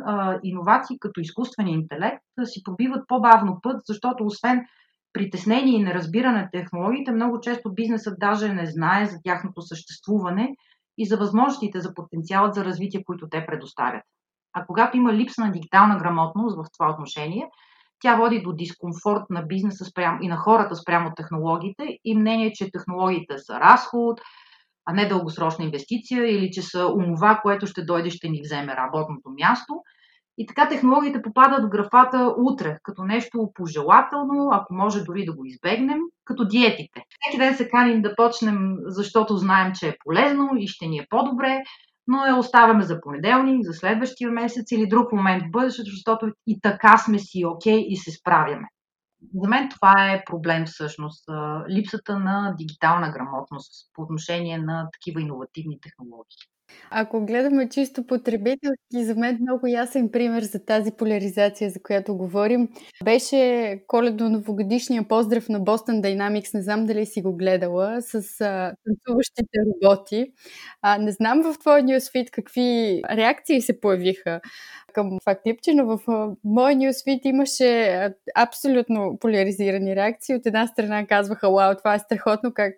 иновации 0.44 1.00
като 1.00 1.20
изкуствен 1.20 1.68
интелект 1.68 2.24
си 2.44 2.64
пробиват 2.64 3.08
по-бавно 3.08 3.60
път, 3.62 3.82
защото 3.86 4.26
освен 4.26 4.66
притеснение 5.14 5.76
и 5.76 5.84
неразбиране 5.84 6.42
на 6.42 6.50
технологиите, 6.52 7.12
много 7.12 7.40
често 7.40 7.74
бизнесът 7.74 8.20
даже 8.20 8.54
не 8.54 8.66
знае 8.66 9.06
за 9.06 9.18
тяхното 9.24 9.62
съществуване 9.62 10.56
и 10.98 11.06
за 11.06 11.18
възможностите 11.18 11.80
за 11.80 11.94
потенциалът 11.94 12.54
за 12.54 12.66
развитие, 12.66 13.04
които 13.04 13.30
те 13.30 13.46
предоставят. 13.46 14.04
А 14.54 14.66
когато 14.66 14.98
има 14.98 15.14
липса 15.14 15.42
на 15.42 15.52
дигитална 15.52 15.98
грамотност 15.98 16.58
в 16.58 16.66
това 16.78 16.92
отношение, 16.92 17.50
тя 18.00 18.16
води 18.16 18.42
до 18.42 18.54
дискомфорт 18.54 19.24
на 19.30 19.42
бизнеса 19.42 19.86
спрямо, 19.86 20.18
и 20.22 20.28
на 20.28 20.38
хората 20.38 20.76
спрямо 20.76 21.12
технологиите 21.16 21.98
и 22.04 22.18
мнение, 22.18 22.52
че 22.54 22.72
технологиите 22.72 23.38
са 23.38 23.60
разход, 23.60 24.22
а 24.86 24.94
не 24.94 25.08
дългосрочна 25.08 25.66
инвестиция 25.66 26.38
или 26.38 26.52
че 26.52 26.62
са 26.62 26.88
умова, 26.88 27.40
което 27.44 27.68
ще 27.68 27.86
дойде, 27.86 28.10
ще 28.10 28.30
ни 28.30 28.42
вземе 28.44 28.76
работното 28.76 29.30
място– 29.30 29.74
и 30.38 30.46
така 30.46 30.68
технологиите 30.68 31.22
попадат 31.22 31.66
в 31.66 31.70
графата 31.70 32.36
утре, 32.38 32.78
като 32.84 33.04
нещо 33.04 33.52
пожелателно, 33.54 34.50
ако 34.52 34.74
може 34.74 35.04
дори 35.04 35.26
да 35.26 35.34
го 35.34 35.46
избегнем, 35.46 35.98
като 36.26 36.48
диетите. 36.48 37.02
Всеки 37.10 37.38
ден 37.38 37.56
се 37.56 37.70
каним 37.70 38.02
да 38.02 38.16
почнем, 38.16 38.76
защото 38.86 39.38
знаем, 39.38 39.72
че 39.76 39.88
е 39.88 39.98
полезно 40.06 40.50
и 40.58 40.68
ще 40.68 40.88
ни 40.88 40.98
е 40.98 41.08
по-добре, 41.10 41.62
но 42.08 42.26
я 42.26 42.36
оставяме 42.36 42.84
за 42.84 43.02
понеделник, 43.02 43.66
за 43.66 43.74
следващия 43.74 44.32
месец 44.32 44.72
или 44.72 44.88
друг 44.88 45.12
момент 45.12 45.44
в 45.44 45.52
бъдещето, 45.52 45.90
защото 45.90 46.32
и 46.48 46.62
така 46.62 46.98
сме 46.98 47.20
си 47.20 47.46
окей 47.46 47.78
okay 47.78 47.86
и 47.86 47.96
се 47.96 48.12
справяме. 48.12 48.68
За 49.34 49.48
мен 49.48 49.70
това 49.70 50.14
е 50.14 50.24
проблем 50.26 50.66
всъщност. 50.66 51.30
Липсата 51.70 52.20
на 52.20 52.56
дигитална 52.58 53.12
грамотност 53.12 53.90
по 53.94 54.02
отношение 54.02 54.58
на 54.58 54.90
такива 54.94 55.22
иновативни 55.22 55.80
технологии. 55.82 56.38
Ако 56.92 57.26
гледаме 57.26 57.70
чисто 57.70 58.08
потребителски, 58.08 59.04
за 59.04 59.16
мен 59.16 59.38
много 59.42 59.68
ясен 59.68 60.10
пример 60.12 60.44
за 60.44 60.66
тази 60.66 60.92
поляризация, 60.92 61.70
за 61.70 61.80
която 61.84 62.18
говорим, 62.18 62.70
беше 63.04 63.80
коледно-новогодишния 63.88 65.08
поздрав 65.08 65.50
на 65.50 65.62
Boston 65.62 66.02
Dynamics. 66.02 66.54
Не 66.54 66.62
знам 66.62 66.86
дали 66.86 67.06
си 67.06 67.22
го 67.22 67.36
гледала 67.36 68.02
с 68.02 68.16
а, 68.16 68.74
танцуващите 68.86 69.58
роботи. 69.68 70.26
А, 70.82 70.98
не 70.98 71.12
знам 71.12 71.44
в 71.44 71.60
твоя 71.60 71.84
нюсфит 71.84 72.32
какви 72.32 73.02
реакции 73.12 73.62
се 73.62 73.80
появиха 73.80 74.42
към 74.96 75.20
това 75.20 75.36
клипче, 75.36 75.74
но 75.74 75.86
в 75.86 76.00
моя 76.44 76.76
нюсфит 76.76 77.26
имаше 77.26 78.00
абсолютно 78.36 79.18
поляризирани 79.22 79.96
реакции. 79.96 80.36
От 80.36 80.46
една 80.46 80.68
страна 80.68 81.08
казваха, 81.08 81.52
вау, 81.52 81.76
това 81.78 81.96
е 81.96 82.00
страхотно, 82.00 82.54
как 82.54 82.74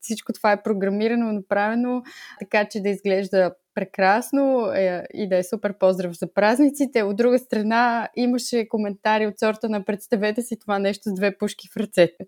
всичко 0.00 0.32
това 0.32 0.52
е 0.52 0.62
програмирано, 0.62 1.32
направено, 1.32 2.02
така 2.40 2.64
че 2.64 2.80
да 2.80 2.88
изглежда 2.88 3.25
прекрасно 3.74 4.70
е, 4.74 5.04
и 5.14 5.28
да 5.28 5.38
е 5.38 5.42
супер 5.42 5.78
поздрав 5.78 6.12
за 6.12 6.34
празниците. 6.34 7.02
От 7.02 7.16
друга 7.16 7.38
страна 7.38 8.08
имаше 8.16 8.68
коментари 8.68 9.26
от 9.26 9.38
сорта 9.38 9.68
на 9.68 9.84
представете 9.84 10.42
си 10.42 10.58
това 10.58 10.78
нещо 10.78 11.02
с 11.04 11.14
две 11.14 11.38
пушки 11.38 11.68
в 11.74 11.76
ръцете. 11.76 12.24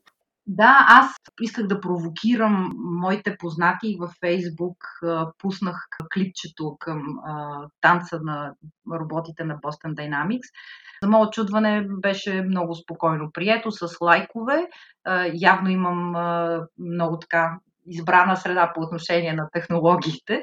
Да, 0.51 0.87
аз 0.89 1.07
исках 1.41 1.67
да 1.67 1.81
провокирам 1.81 2.73
моите 2.77 3.37
познати 3.37 3.97
във 4.01 4.11
Фейсбук. 4.21 4.77
Пуснах 5.39 5.87
клипчето 6.15 6.77
към 6.79 7.03
а, 7.27 7.67
танца 7.81 8.21
на 8.23 8.55
роботите 8.93 9.45
на 9.45 9.55
Boston 9.55 9.95
Dynamics. 9.95 10.49
За 11.03 11.09
мое 11.09 11.27
очудване 11.27 11.87
беше 11.89 12.43
много 12.43 12.75
спокойно 12.75 13.31
прието, 13.33 13.71
с 13.71 14.01
лайкове. 14.01 14.69
А, 15.05 15.31
явно 15.35 15.69
имам 15.69 16.17
а, 16.17 16.61
много 16.79 17.19
така 17.19 17.59
избрана 17.87 18.37
среда 18.37 18.73
по 18.75 18.81
отношение 18.81 19.33
на 19.33 19.49
технологиите, 19.53 20.43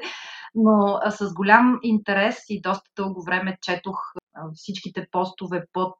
но 0.56 1.00
с 1.10 1.34
голям 1.34 1.78
интерес 1.82 2.36
и 2.48 2.60
доста 2.60 2.90
дълго 2.96 3.22
време 3.22 3.58
четох 3.62 3.96
всичките 4.54 5.06
постове 5.10 5.64
под 5.72 5.94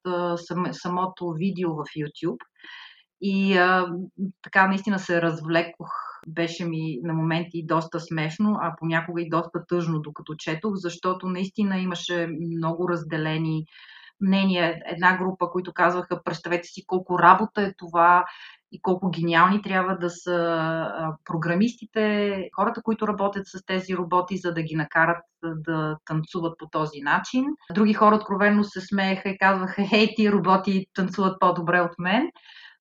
самото 0.73 1.33
видео 1.33 1.75
в 1.75 1.85
YouTube. 1.85 2.41
И 3.21 3.59
а, 3.59 3.87
така 4.43 4.69
наистина 4.69 4.99
се 4.99 5.23
развлекох. 5.23 5.89
Беше 6.29 6.65
ми 6.65 6.99
на 7.03 7.15
моменти 7.15 7.67
доста 7.67 8.01
смешно, 8.01 8.59
а 8.61 8.75
понякога 8.79 9.23
и 9.23 9.29
доста 9.29 9.67
тъжно, 9.67 10.01
докато 10.01 10.35
четох, 10.35 10.73
защото 10.75 11.27
наистина 11.29 11.79
имаше 11.79 12.29
много 12.57 12.89
разделени 12.89 13.67
мнения. 14.21 14.81
Една 14.87 15.17
група, 15.17 15.51
които 15.51 15.73
казваха, 15.73 16.23
представете 16.25 16.69
си 16.69 16.87
колко 16.87 17.19
работа 17.19 17.63
е 17.63 17.75
това 17.79 18.25
и 18.77 18.81
колко 18.83 19.11
гениални 19.11 19.63
трябва 19.63 19.97
да 19.97 20.11
са 20.11 20.89
програмистите, 21.25 22.49
хората, 22.57 22.83
които 22.83 23.09
работят 23.09 23.47
с 23.47 23.65
тези 23.67 23.97
роботи, 23.97 24.37
за 24.37 24.55
да 24.55 24.63
ги 24.63 24.77
накарат 24.77 25.25
да 25.43 25.97
танцуват 26.05 26.59
по 26.59 26.69
този 26.69 27.01
начин. 27.01 27.45
Други 27.75 27.95
хора 27.95 28.17
откровенно 28.17 28.65
се 28.65 28.81
смееха 28.81 29.29
и 29.29 29.39
казваха, 29.39 29.83
хей, 29.89 30.15
ти 30.17 30.33
роботи 30.33 30.87
танцуват 30.95 31.41
по-добре 31.41 31.81
от 31.81 31.99
мен 31.99 32.31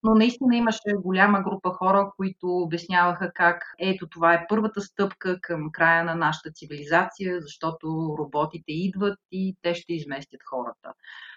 но 0.06 0.16
наистина 0.16 0.56
имаше 0.56 0.94
голяма 1.04 1.42
група 1.42 1.70
хора, 1.70 2.12
които 2.18 2.48
обясняваха 2.48 3.32
как 3.36 3.64
ето 3.80 4.08
това 4.10 4.34
е 4.34 4.46
първата 4.50 4.82
стъпка 4.82 5.40
към 5.42 5.72
края 5.72 6.04
на 6.04 6.16
нашата 6.16 6.52
цивилизация, 6.52 7.42
защото 7.42 8.16
роботите 8.20 8.72
идват 8.72 9.20
и 9.32 9.56
те 9.62 9.76
ще 9.76 9.94
изместят 9.94 10.40
хората. 10.50 10.94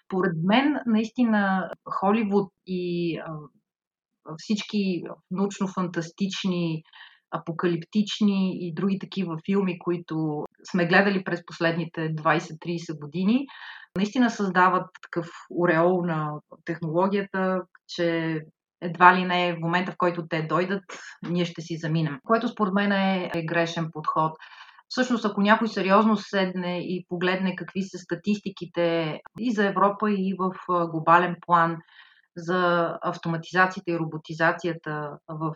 Поред 0.08 0.36
мен, 0.44 0.76
наистина, 0.86 1.70
Холивуд 1.84 2.52
и 2.66 3.20
всички 4.38 5.02
научно-фантастични, 5.30 6.82
апокалиптични 7.30 8.66
и 8.66 8.74
други 8.74 8.98
такива 8.98 9.36
филми, 9.46 9.78
които 9.78 10.44
сме 10.70 10.86
гледали 10.86 11.24
през 11.24 11.46
последните 11.46 12.00
20-30 12.14 13.00
години, 13.00 13.46
наистина 13.96 14.30
създават 14.30 14.86
такъв 15.02 15.26
ореол 15.50 16.02
на 16.06 16.32
технологията, 16.64 17.62
че 17.88 18.40
едва 18.80 19.16
ли 19.16 19.24
не 19.24 19.54
в 19.54 19.60
момента, 19.60 19.92
в 19.92 19.96
който 19.98 20.28
те 20.28 20.42
дойдат, 20.42 20.84
ние 21.28 21.44
ще 21.44 21.60
си 21.60 21.76
заминем. 21.76 22.18
Което 22.24 22.48
според 22.48 22.74
мен 22.74 22.92
е, 22.92 23.30
е 23.34 23.44
грешен 23.44 23.88
подход. 23.92 24.32
Всъщност, 24.88 25.24
ако 25.24 25.40
някой 25.40 25.68
сериозно 25.68 26.16
седне 26.16 26.78
и 26.78 27.04
погледне 27.08 27.56
какви 27.56 27.82
са 27.82 27.98
статистиките 27.98 29.20
и 29.38 29.52
за 29.52 29.66
Европа, 29.66 30.10
и 30.12 30.34
в 30.38 30.52
глобален 30.90 31.36
план 31.46 31.76
за 32.38 32.92
автоматизацията 33.02 33.90
и 33.90 33.98
роботизацията 33.98 35.18
в 35.28 35.54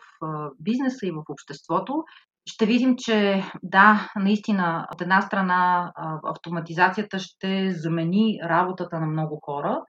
бизнеса 0.60 1.06
и 1.06 1.10
в 1.10 1.22
обществото, 1.28 2.04
ще 2.46 2.66
видим, 2.66 2.96
че 2.98 3.44
да, 3.62 4.10
наистина, 4.16 4.88
от 4.92 5.00
една 5.00 5.20
страна 5.20 5.92
автоматизацията 6.24 7.18
ще 7.18 7.70
замени 7.70 8.40
работата 8.44 9.00
на 9.00 9.06
много 9.06 9.40
хора, 9.44 9.80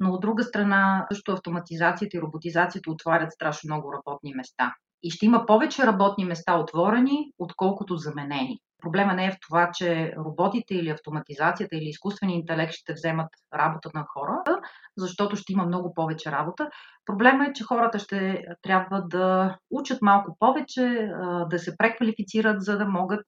но 0.00 0.12
от 0.12 0.20
друга 0.20 0.42
страна 0.42 1.06
също 1.12 1.32
автоматизацията 1.32 2.16
и 2.16 2.20
роботизацията 2.20 2.90
отварят 2.90 3.32
страшно 3.32 3.74
много 3.74 3.92
работни 3.92 4.34
места. 4.34 4.74
И 5.02 5.10
ще 5.10 5.26
има 5.26 5.46
повече 5.46 5.86
работни 5.86 6.24
места 6.24 6.58
отворени, 6.58 7.32
отколкото 7.38 7.96
заменени. 7.96 8.58
Проблема 8.82 9.14
не 9.14 9.26
е 9.26 9.30
в 9.30 9.36
това, 9.48 9.70
че 9.74 10.14
роботите 10.18 10.74
или 10.74 10.90
автоматизацията 10.90 11.76
или 11.76 11.88
изкуственият 11.88 12.40
интелект 12.40 12.72
ще 12.72 12.92
вземат 12.92 13.28
работата 13.54 13.98
на 13.98 14.04
хората, 14.08 14.55
защото 14.96 15.36
ще 15.36 15.52
има 15.52 15.66
много 15.66 15.94
повече 15.94 16.30
работа. 16.30 16.70
Проблема 17.06 17.44
е, 17.44 17.52
че 17.52 17.64
хората 17.64 17.98
ще 17.98 18.44
трябва 18.62 19.02
да 19.02 19.56
учат 19.70 20.02
малко 20.02 20.36
повече, 20.38 21.10
да 21.50 21.58
се 21.58 21.76
преквалифицират, 21.76 22.62
за 22.62 22.78
да 22.78 22.84
могат 22.84 23.20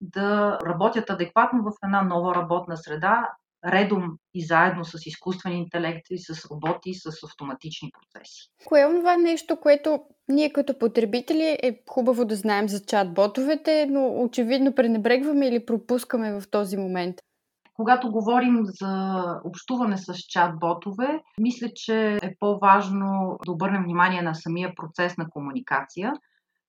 да 0.00 0.58
работят 0.66 1.10
адекватно 1.10 1.62
в 1.62 1.72
една 1.84 2.02
нова 2.02 2.34
работна 2.34 2.76
среда, 2.76 3.28
редом 3.66 4.16
и 4.34 4.44
заедно 4.44 4.84
с 4.84 5.06
изкуствен 5.06 5.52
интелект 5.52 6.06
и 6.10 6.18
с 6.18 6.50
роботи, 6.50 6.94
с 6.94 7.06
автоматични 7.24 7.90
процеси. 7.92 8.48
Кое 8.64 8.80
е 8.80 8.88
това 8.88 9.16
нещо, 9.16 9.56
което 9.60 10.00
ние 10.28 10.52
като 10.52 10.78
потребители 10.78 11.58
е 11.62 11.82
хубаво 11.90 12.24
да 12.24 12.36
знаем 12.36 12.68
за 12.68 12.78
чат-ботовете, 12.78 13.86
но 13.90 14.22
очевидно 14.22 14.74
пренебрегваме 14.74 15.48
или 15.48 15.66
пропускаме 15.66 16.40
в 16.40 16.50
този 16.50 16.76
момент? 16.76 17.16
Когато 17.80 18.10
говорим 18.10 18.58
за 18.64 19.24
общуване 19.44 19.96
с 19.96 20.14
чат-ботове, 20.14 21.20
мисля, 21.40 21.68
че 21.74 22.18
е 22.22 22.34
по-важно 22.40 23.38
да 23.46 23.52
обърнем 23.52 23.82
внимание 23.82 24.22
на 24.22 24.34
самия 24.34 24.72
процес 24.76 25.16
на 25.16 25.30
комуникация– 25.30 26.12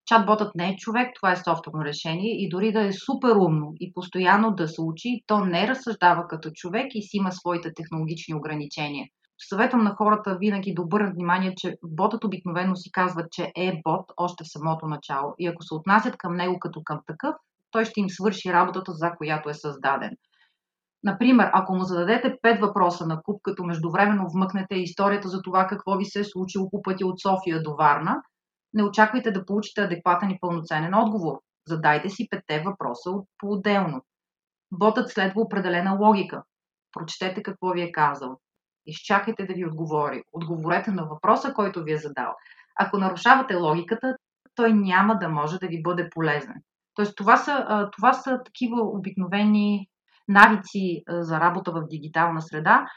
Чатботът 0.05 0.55
не 0.55 0.69
е 0.69 0.75
човек, 0.75 1.11
това 1.15 1.31
е 1.31 1.35
софтуерно 1.35 1.85
решение 1.85 2.43
и 2.43 2.49
дори 2.49 2.71
да 2.71 2.85
е 2.85 2.91
супер 2.91 3.35
умно 3.35 3.73
и 3.79 3.93
постоянно 3.93 4.51
да 4.51 4.67
се 4.67 4.81
учи, 4.81 5.21
то 5.27 5.45
не 5.45 5.67
разсъждава 5.67 6.27
като 6.27 6.49
човек 6.51 6.85
и 6.93 7.01
си 7.01 7.17
има 7.17 7.31
своите 7.31 7.73
технологични 7.73 8.35
ограничения. 8.35 9.05
Съветвам 9.49 9.83
на 9.83 9.95
хората 9.95 10.37
винаги 10.39 10.73
да 10.73 10.81
обърнат 10.81 11.13
внимание, 11.13 11.53
че 11.57 11.75
ботът 11.83 12.23
обикновено 12.23 12.75
си 12.75 12.91
казва, 12.91 13.23
че 13.31 13.51
е 13.55 13.81
бот 13.83 14.11
още 14.17 14.43
в 14.43 14.51
самото 14.51 14.87
начало. 14.87 15.33
И 15.39 15.47
ако 15.47 15.63
се 15.63 15.73
отнасят 15.73 16.17
към 16.17 16.35
него 16.35 16.59
като 16.59 16.81
към 16.83 16.99
такъв, 17.07 17.35
той 17.71 17.85
ще 17.85 17.99
им 17.99 18.09
свърши 18.09 18.53
работата, 18.53 18.91
за 18.91 19.11
която 19.17 19.49
е 19.49 19.53
създаден. 19.53 20.11
Например, 21.03 21.49
ако 21.53 21.75
му 21.75 21.83
зададете 21.83 22.37
пет 22.41 22.61
въпроса 22.61 23.07
на 23.07 23.21
куп, 23.23 23.41
като 23.41 23.63
междувременно 23.63 24.29
вмъкнете 24.29 24.75
историята 24.75 25.27
за 25.27 25.41
това 25.41 25.67
какво 25.67 25.97
ви 25.97 26.05
се 26.05 26.19
е 26.19 26.23
случило 26.23 26.69
по 26.69 26.81
пътя 26.81 27.05
от 27.05 27.19
София 27.19 27.63
до 27.63 27.75
Варна, 27.75 28.21
не 28.73 28.83
очаквайте 28.83 29.31
да 29.31 29.45
получите 29.45 29.81
адекватен 29.81 30.29
и 30.29 30.39
пълноценен 30.39 30.95
отговор. 30.95 31.39
Задайте 31.67 32.09
си 32.09 32.27
петте 32.29 32.63
въпроса 32.65 33.11
по-отделно. 33.37 34.01
Ботът 34.71 35.09
следва 35.09 35.41
определена 35.41 35.97
логика. 36.01 36.43
Прочетете 36.91 37.43
какво 37.43 37.69
ви 37.69 37.81
е 37.81 37.91
казал. 37.91 38.39
Изчакайте 38.85 39.45
да 39.45 39.53
ви 39.53 39.65
отговори. 39.65 40.23
Отговорете 40.33 40.91
на 40.91 41.05
въпроса, 41.05 41.53
който 41.53 41.83
ви 41.83 41.93
е 41.93 41.97
задал. 41.97 42.35
Ако 42.79 42.97
нарушавате 42.97 43.55
логиката, 43.55 44.17
той 44.55 44.73
няма 44.73 45.17
да 45.19 45.29
може 45.29 45.57
да 45.57 45.67
ви 45.67 45.81
бъде 45.81 46.09
полезен. 46.09 46.55
Тоест, 46.95 47.15
това 47.15 47.37
са, 47.37 47.89
това 47.91 48.13
са 48.13 48.39
такива 48.45 48.81
обикновени 48.81 49.87
навици 50.27 51.03
за 51.09 51.39
работа 51.39 51.71
в 51.71 51.87
дигитална 51.87 52.41
среда, 52.41 52.87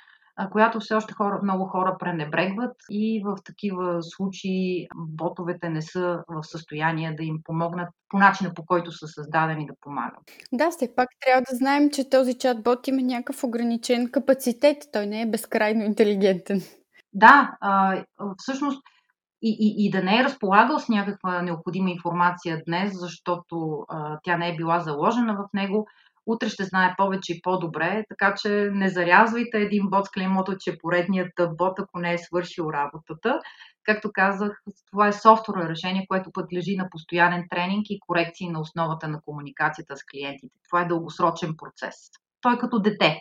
която 0.52 0.80
все 0.80 0.94
още 0.94 1.14
хора, 1.14 1.40
много 1.42 1.64
хора 1.64 1.96
пренебрегват 1.98 2.76
и 2.90 3.22
в 3.24 3.36
такива 3.44 3.98
случаи 4.02 4.86
ботовете 4.96 5.68
не 5.68 5.82
са 5.82 6.24
в 6.28 6.42
състояние 6.42 7.14
да 7.16 7.24
им 7.24 7.36
помогнат 7.44 7.88
по 8.08 8.18
начина 8.18 8.54
по 8.54 8.66
който 8.66 8.92
са 8.92 9.06
създадени 9.06 9.66
да 9.66 9.72
помагат. 9.80 10.22
Да, 10.52 10.70
все 10.70 10.94
пак 10.96 11.08
трябва 11.20 11.42
да 11.50 11.56
знаем, 11.56 11.90
че 11.90 12.10
този 12.10 12.32
чат-бот 12.32 12.88
има 12.88 13.02
някакъв 13.02 13.44
ограничен 13.44 14.10
капацитет. 14.10 14.76
Той 14.92 15.06
не 15.06 15.22
е 15.22 15.30
безкрайно 15.30 15.84
интелигентен. 15.84 16.60
Да, 17.12 17.56
а, 17.60 18.02
всъщност 18.38 18.82
и, 19.42 19.56
и, 19.60 19.86
и 19.86 19.90
да 19.90 20.02
не 20.02 20.20
е 20.20 20.24
разполагал 20.24 20.78
с 20.78 20.88
някаква 20.88 21.42
необходима 21.42 21.90
информация 21.90 22.62
днес, 22.66 22.92
защото 22.94 23.84
а, 23.88 24.18
тя 24.22 24.36
не 24.36 24.48
е 24.48 24.56
била 24.56 24.80
заложена 24.80 25.34
в 25.34 25.48
него, 25.54 25.86
утре 26.26 26.48
ще 26.48 26.64
знае 26.64 26.94
повече 26.96 27.32
и 27.32 27.40
по-добре, 27.42 28.04
така 28.08 28.34
че 28.34 28.70
не 28.72 28.88
зарязвайте 28.88 29.58
един 29.58 29.90
бот 29.90 30.06
с 30.06 30.10
клеймото, 30.10 30.56
че 30.60 30.78
поредният 30.78 31.32
бот, 31.50 31.78
ако 31.78 31.98
не 31.98 32.14
е 32.14 32.18
свършил 32.18 32.70
работата. 32.72 33.40
Както 33.82 34.10
казах, 34.12 34.62
това 34.90 35.08
е 35.08 35.12
софтуерно 35.12 35.68
решение, 35.68 36.06
което 36.08 36.32
път 36.32 36.52
лежи 36.52 36.76
на 36.76 36.88
постоянен 36.90 37.44
тренинг 37.50 37.86
и 37.90 38.00
корекции 38.00 38.48
на 38.48 38.60
основата 38.60 39.08
на 39.08 39.20
комуникацията 39.20 39.96
с 39.96 40.00
клиентите. 40.12 40.54
Това 40.68 40.82
е 40.82 40.86
дългосрочен 40.86 41.54
процес. 41.56 41.94
Той 42.40 42.58
като 42.58 42.78
дете. 42.78 43.20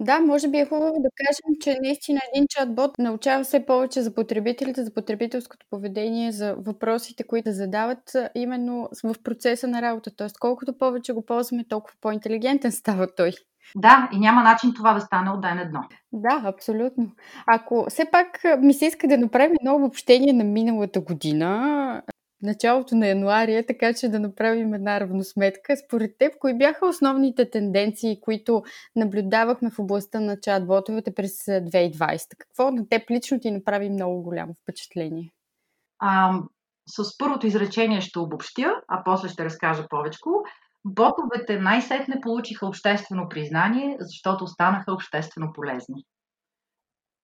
Да, 0.00 0.20
може 0.20 0.48
би 0.48 0.58
е 0.58 0.66
хубаво 0.66 0.92
да 0.98 1.08
кажем, 1.16 1.56
че 1.60 1.78
наистина 1.82 2.20
един 2.34 2.46
чат-бот 2.46 2.98
научава 2.98 3.44
все 3.44 3.66
повече 3.66 4.02
за 4.02 4.14
потребителите, 4.14 4.84
за 4.84 4.94
потребителското 4.94 5.66
поведение, 5.70 6.32
за 6.32 6.54
въпросите, 6.54 7.24
които 7.24 7.52
задават 7.52 8.12
именно 8.34 8.88
в 9.04 9.14
процеса 9.24 9.68
на 9.68 9.82
работа. 9.82 10.10
Тоест, 10.16 10.38
колкото 10.38 10.78
повече 10.78 11.12
го 11.12 11.26
ползваме, 11.26 11.64
толкова 11.68 11.96
по-интелигентен 12.00 12.72
става 12.72 13.14
той. 13.16 13.32
Да, 13.76 14.08
и 14.12 14.18
няма 14.18 14.42
начин 14.42 14.74
това 14.74 14.94
да 14.94 15.00
стане 15.00 15.30
от 15.30 15.40
ден 15.40 15.58
едно. 15.58 15.80
Да, 16.12 16.42
абсолютно. 16.44 17.10
Ако 17.46 17.86
все 17.88 18.04
пак 18.12 18.40
ми 18.58 18.74
се 18.74 18.86
иска 18.86 19.08
да 19.08 19.18
направим 19.18 19.56
едно 19.60 19.74
обобщение 19.74 20.32
на 20.32 20.44
миналата 20.44 21.00
година, 21.00 22.02
началото 22.42 22.96
на 22.96 23.08
януари, 23.08 23.54
е, 23.54 23.66
така 23.66 23.94
че 23.94 24.08
да 24.08 24.20
направим 24.20 24.74
една 24.74 25.00
равносметка. 25.00 25.76
Според 25.76 26.18
теб, 26.18 26.32
кои 26.38 26.58
бяха 26.58 26.86
основните 26.86 27.50
тенденции, 27.50 28.20
които 28.20 28.62
наблюдавахме 28.96 29.70
в 29.70 29.78
областта 29.78 30.20
на 30.20 30.36
чат-ботовете 30.36 31.14
през 31.14 31.44
2020? 31.44 32.36
Какво 32.38 32.70
на 32.70 32.88
теб 32.88 33.10
лично 33.10 33.40
ти 33.40 33.50
направи 33.50 33.90
много 33.90 34.22
голямо 34.22 34.54
впечатление? 34.62 35.32
А, 35.98 36.40
с 36.86 37.18
първото 37.18 37.46
изречение 37.46 38.00
ще 38.00 38.18
обобщя, 38.18 38.74
а 38.88 39.02
после 39.04 39.28
ще 39.28 39.44
разкажа 39.44 39.88
повече. 39.88 40.18
Ботовете 40.84 41.60
най-сетне 41.60 42.20
получиха 42.20 42.66
обществено 42.66 43.28
признание, 43.28 43.96
защото 44.00 44.46
станаха 44.46 44.92
обществено 44.92 45.52
полезни 45.52 46.04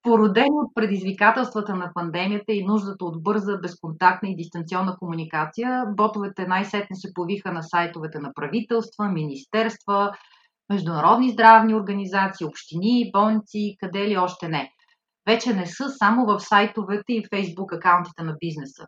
породени 0.05 0.51
от 0.51 0.75
предизвикателствата 0.75 1.75
на 1.75 1.91
пандемията 1.95 2.53
и 2.53 2.65
нуждата 2.65 3.05
от 3.05 3.23
бърза, 3.23 3.59
безконтактна 3.59 4.29
и 4.29 4.37
дистанционна 4.37 4.97
комуникация, 4.97 5.85
ботовете 5.97 6.47
най-сетне 6.47 6.97
се 6.97 7.13
повиха 7.15 7.53
на 7.53 7.63
сайтовете 7.63 8.19
на 8.19 8.33
правителства, 8.35 9.09
министерства, 9.09 10.13
международни 10.71 11.31
здравни 11.31 11.75
организации, 11.75 12.47
общини, 12.47 13.11
болници, 13.13 13.77
къде 13.81 14.09
ли 14.09 14.17
още 14.17 14.49
не. 14.49 14.71
Вече 15.27 15.55
не 15.55 15.67
са 15.67 15.91
само 15.91 16.27
в 16.27 16.41
сайтовете 16.41 17.13
и 17.13 17.25
фейсбук 17.31 17.73
акаунтите 17.73 18.23
на 18.23 18.37
бизнеса. 18.41 18.87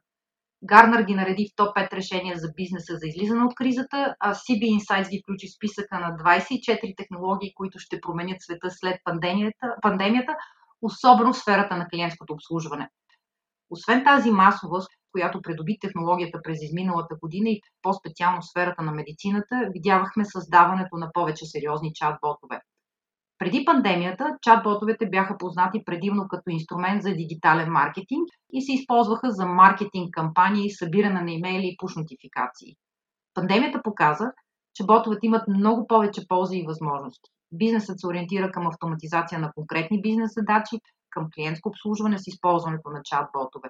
Гарнер 0.65 1.03
ги 1.03 1.15
нареди 1.15 1.49
в 1.53 1.57
топ 1.57 1.77
5 1.77 1.93
решения 1.93 2.37
за 2.39 2.53
бизнеса 2.57 2.97
за 2.97 3.07
излизане 3.07 3.45
от 3.45 3.55
кризата, 3.55 4.15
а 4.21 4.35
CB 4.35 4.79
Insights 4.79 5.11
ги 5.11 5.21
включи 5.23 5.47
в 5.49 5.57
списъка 5.57 6.01
на 6.01 6.17
24 6.17 6.97
технологии, 6.97 7.55
които 7.55 7.79
ще 7.79 8.01
променят 8.01 8.43
света 8.43 8.71
след 8.71 8.97
пандемията, 9.05 9.77
пандемията 9.83 10.33
особено 10.83 11.33
в 11.33 11.39
сферата 11.39 11.77
на 11.77 11.89
клиентското 11.89 12.33
обслужване. 12.33 12.89
Освен 13.71 14.05
тази 14.05 14.31
масовост, 14.31 14.89
която 15.13 15.43
придоби 15.43 15.79
технологията 15.81 16.41
през 16.43 16.63
изминалата 16.63 17.15
година 17.23 17.51
и 17.51 17.61
по-специално 17.83 18.41
в 18.41 18.47
сферата 18.47 18.83
на 18.83 18.93
медицината, 18.93 19.69
видявахме 19.73 20.25
създаването 20.25 20.97
на 20.97 21.11
повече 21.13 21.47
сериозни 21.47 21.93
чат-ботове. 21.93 22.61
Преди 23.39 23.65
пандемията, 23.65 24.25
чат-ботовете 24.47 25.11
бяха 25.11 25.39
познати 25.39 25.85
предимно 25.85 26.29
като 26.29 26.51
инструмент 26.51 27.03
за 27.03 27.11
дигитален 27.11 27.73
маркетинг 27.73 28.29
и 28.53 28.63
се 28.63 28.73
използваха 28.73 29.31
за 29.31 29.47
маркетинг 29.47 30.15
кампании, 30.15 30.71
събиране 30.71 31.23
на 31.23 31.33
имейли 31.33 31.67
и 31.67 31.77
пуш 31.77 31.97
нотификации. 31.97 32.77
Пандемията 33.35 33.83
показа, 33.83 34.33
че 34.75 34.85
ботовете 34.85 35.27
имат 35.27 35.49
много 35.49 35.87
повече 35.87 36.29
ползи 36.29 36.57
и 36.57 36.67
възможности. 36.67 37.31
Бизнесът 37.53 38.01
се 38.01 38.07
ориентира 38.07 38.51
към 38.51 38.67
автоматизация 38.67 39.39
на 39.39 39.53
конкретни 39.53 40.01
бизнес 40.01 40.31
задачи, 40.35 40.81
към 41.11 41.29
клиентско 41.35 41.69
обслужване 41.69 42.19
с 42.19 42.27
използването 42.27 42.91
на 42.91 43.01
чат-ботове. 43.01 43.69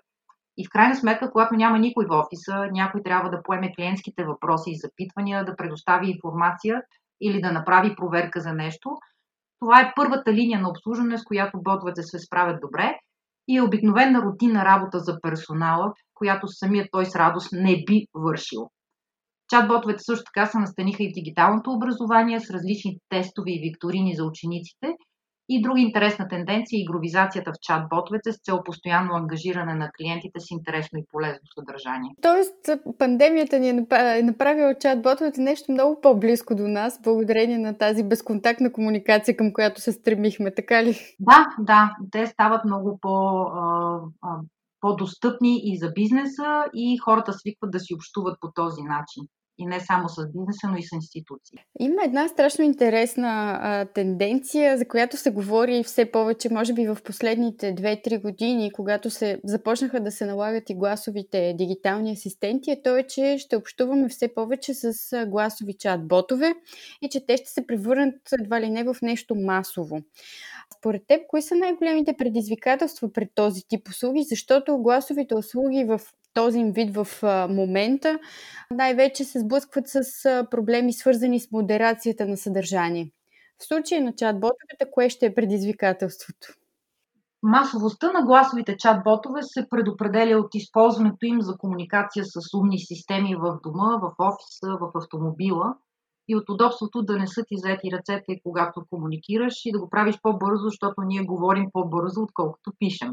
И 0.57 0.67
в 0.67 0.71
крайна 0.71 0.97
сметка, 0.97 1.33
когато 1.33 1.55
няма 1.55 1.79
никой 1.79 2.07
в 2.07 2.11
офиса, 2.11 2.69
някой 2.73 3.03
трябва 3.03 3.31
да 3.31 3.43
поеме 3.43 3.75
клиентските 3.75 4.25
въпроси 4.25 4.71
и 4.71 4.79
запитвания, 4.79 5.45
да 5.45 5.57
предостави 5.57 6.11
информация 6.11 6.83
или 7.21 7.41
да 7.41 7.53
направи 7.53 7.97
проверка 7.97 8.41
за 8.41 8.53
нещо. 8.53 8.91
Това 9.61 9.81
е 9.81 9.93
първата 9.97 10.33
линия 10.33 10.61
на 10.61 10.71
обслужване, 10.71 11.19
с 11.19 11.25
която 11.25 11.63
ботовете 11.63 12.03
се 12.03 12.19
справят 12.19 12.61
добре 12.61 12.99
и 13.49 13.57
е 13.57 13.63
обикновена 13.63 14.23
рутинна 14.23 14.65
работа 14.65 14.99
за 14.99 15.21
персонала, 15.21 15.93
която 16.15 16.49
самият 16.49 16.89
той 16.93 17.07
с 17.07 17.17
радост 17.17 17.53
не 17.53 17.85
би 17.87 18.07
вършил. 18.15 18.71
Чат-ботовете 19.53 19.99
също 19.99 20.25
така 20.25 20.47
се 20.47 20.59
настаниха 20.59 21.03
и 21.03 21.11
в 21.11 21.15
дигиталното 21.15 21.73
образование 21.73 22.41
с 22.41 22.51
различни 22.51 22.99
тестове 23.09 23.51
и 23.51 23.61
викторини 23.61 24.17
за 24.17 24.25
учениците 24.25 24.87
и 25.49 25.63
друга 25.63 25.81
интересна 25.81 26.29
тенденция– 26.29 26.81
игровизацията 26.83 27.53
в 27.53 27.59
чат-ботовете 27.69 28.31
с 28.31 28.43
цел 28.43 28.63
постоянно 28.65 29.15
ангажиране 29.15 29.75
на 29.75 29.91
клиентите 29.99 30.41
с 30.41 30.51
интересно 30.51 30.99
и 30.99 31.05
полезно 31.13 31.41
съдържание. 31.55 32.11
Тоест, 32.23 32.55
пандемията 32.99 33.59
ни 33.59 33.69
е 33.69 34.23
направила 34.23 34.75
чат-ботовете 34.75 35.39
нещо 35.39 35.73
много 35.73 36.01
по-близко 36.01 36.55
до 36.55 36.69
нас, 36.69 37.01
благодарение 37.03 37.59
на 37.59 37.79
тази 37.79 38.03
безконтактна 38.03 38.73
комуникация, 38.73 39.37
към 39.37 39.53
която 39.53 39.81
се 39.81 39.93
стремихме, 39.93 40.55
така 40.55 40.85
ли? 40.85 40.99
Да, 41.21 41.47
да. 41.59 41.97
Те 42.13 42.27
стават 42.27 42.65
много 42.65 42.99
по, 43.03 43.47
по-достъпни 44.81 45.61
и 45.65 45.79
за 45.79 45.93
бизнеса 45.93 46.65
и 46.75 46.99
хората 46.99 47.33
свикват 47.33 47.71
да 47.71 47.81
си 47.81 47.95
общуват 47.95 48.37
по 48.41 48.53
този 48.55 48.83
начин 48.83 49.25
и 49.59 49.67
не 49.67 49.81
само 49.81 50.09
с 50.09 50.27
бизнеса, 50.27 50.69
но 50.71 50.77
и 50.77 50.83
с 50.83 50.93
институции. 50.93 51.59
Има 51.79 52.05
една 52.05 52.29
страшно 52.29 52.65
интересна 52.65 53.59
а, 53.61 53.85
тенденция, 53.85 54.79
за 54.79 54.89
която 54.89 55.17
се 55.17 55.31
говори 55.31 55.83
все 55.85 56.11
повече, 56.11 56.53
може 56.53 56.73
би 56.73 56.87
в 56.87 56.99
последните 57.05 57.75
2-3 57.75 58.23
години, 58.23 58.73
когато 58.73 59.11
се 59.11 59.41
започнаха 59.45 60.01
да 60.01 60.11
се 60.11 60.27
налагат 60.27 60.71
и 60.71 60.75
гласовите 60.75 61.55
дигитални 61.59 62.13
асистенти, 62.13 62.71
е 62.71 62.83
то 62.83 62.97
е, 62.97 63.03
че 63.03 63.37
ще 63.39 63.57
общуваме 63.57 64.09
все 64.09 64.35
повече 64.35 64.75
с 64.75 64.93
гласови 65.27 65.73
чат-ботове 65.73 66.55
и 67.03 67.09
че 67.09 67.27
те 67.27 67.37
ще 67.37 67.51
се 67.51 67.67
превърнат 67.67 68.15
едва 68.41 68.61
ли 68.61 68.71
не 68.71 68.85
в 68.85 68.97
нещо 69.03 69.35
масово. 69.35 69.99
Според 70.79 71.03
теб, 71.07 71.21
кои 71.29 71.43
са 71.43 71.55
най-големите 71.55 72.17
предизвикателства 72.19 73.13
пред 73.13 73.29
този 73.35 73.63
тип 73.69 73.89
услуги? 73.89 74.23
Защото 74.23 74.79
гласовите 74.79 75.35
услуги 75.35 75.85
в 75.85 76.01
този 76.37 76.59
им 76.59 76.73
вид 76.73 76.97
в 76.97 77.07
момента, 77.51 78.19
най-вече 78.71 79.25
се 79.25 79.41
сблъскват 79.41 79.85
с 79.89 80.03
проблеми, 80.51 80.93
свързани 80.93 81.41
с 81.41 81.53
модерацията 81.53 82.27
на 82.27 82.37
съдържание. 82.37 83.11
В 83.59 83.65
случая 83.65 84.05
на 84.05 84.13
чат-ботовете, 84.13 84.91
кое 84.93 85.11
ще 85.11 85.27
е 85.27 85.35
предизвикателството? 85.35 86.49
Масовостта 87.43 88.13
на 88.13 88.23
гласовите 88.23 88.77
чат-ботове 88.77 89.41
се 89.41 89.69
предопределя 89.71 90.39
от 90.39 90.55
използването 90.55 91.27
им 91.27 91.41
за 91.41 91.57
комуникация 91.59 92.25
с 92.25 92.55
умни 92.59 92.79
системи 92.79 93.37
в 93.37 93.59
дома, 93.63 93.99
в 94.03 94.15
офиса, 94.19 94.79
в 94.81 94.91
автомобила 94.95 95.75
и 96.29 96.37
от 96.37 96.49
удобството 96.49 97.03
да 97.03 97.17
не 97.17 97.27
са 97.27 97.45
ти 97.49 97.55
заети 97.57 97.89
ръцете, 97.93 98.41
когато 98.43 98.85
комуникираш 98.91 99.55
и 99.65 99.73
да 99.73 99.79
го 99.81 99.91
правиш 99.91 100.19
по-бързо, 100.23 100.65
защото 100.65 101.03
ние 101.07 101.23
говорим 101.23 101.67
по-бързо, 101.73 102.23
отколкото 102.23 102.73
пишем. 102.79 103.13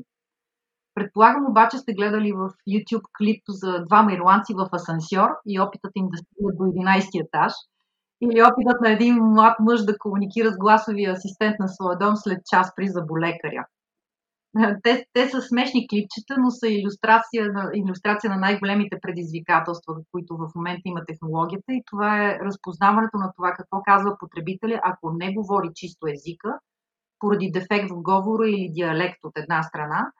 Предполагам 0.95 1.45
обаче 1.49 1.77
сте 1.77 1.93
гледали 1.93 2.31
в 2.31 2.49
YouTube 2.69 3.05
клип 3.17 3.43
за 3.49 3.85
двама 3.85 4.13
ирландци 4.13 4.53
в 4.53 4.69
асансьор 4.71 5.29
и 5.47 5.59
опитът 5.59 5.91
им 5.95 6.07
да 6.09 6.17
стигнат 6.17 6.57
до 6.57 6.63
11 6.63 7.25
етаж. 7.25 7.53
Или 8.21 8.41
опитът 8.41 8.81
на 8.81 8.91
един 8.91 9.15
млад 9.15 9.55
мъж 9.59 9.85
да 9.85 9.97
комуникира 9.97 10.51
с 10.51 10.57
гласовия 10.57 11.11
асистент 11.11 11.55
на 11.59 11.67
своя 11.67 11.97
дом 11.97 12.15
след 12.15 12.39
час 12.45 12.71
при 12.75 12.87
заболекаря. 12.87 13.65
Те, 14.83 15.05
те 15.13 15.29
са 15.29 15.41
смешни 15.41 15.87
клипчета, 15.87 16.35
но 16.37 16.51
са 16.51 16.67
иллюстрация 16.67 17.51
на, 17.53 17.71
иллюстрация 17.73 18.29
на 18.29 18.37
най-големите 18.37 18.99
предизвикателства, 19.01 19.95
които 20.11 20.37
в 20.37 20.55
момента 20.55 20.81
има 20.85 21.05
технологията 21.07 21.73
и 21.73 21.83
това 21.85 22.25
е 22.25 22.39
разпознаването 22.39 23.17
на 23.17 23.31
това 23.35 23.51
какво 23.51 23.81
казва 23.81 24.17
потребителя, 24.19 24.81
ако 24.83 25.13
не 25.13 25.33
говори 25.33 25.69
чисто 25.75 26.07
езика, 26.07 26.59
поради 27.19 27.51
дефект 27.53 27.89
в 27.89 28.01
говора 28.01 28.49
или 28.49 28.71
диалект 28.71 29.23
от 29.23 29.37
една 29.37 29.63
страна, 29.63 30.11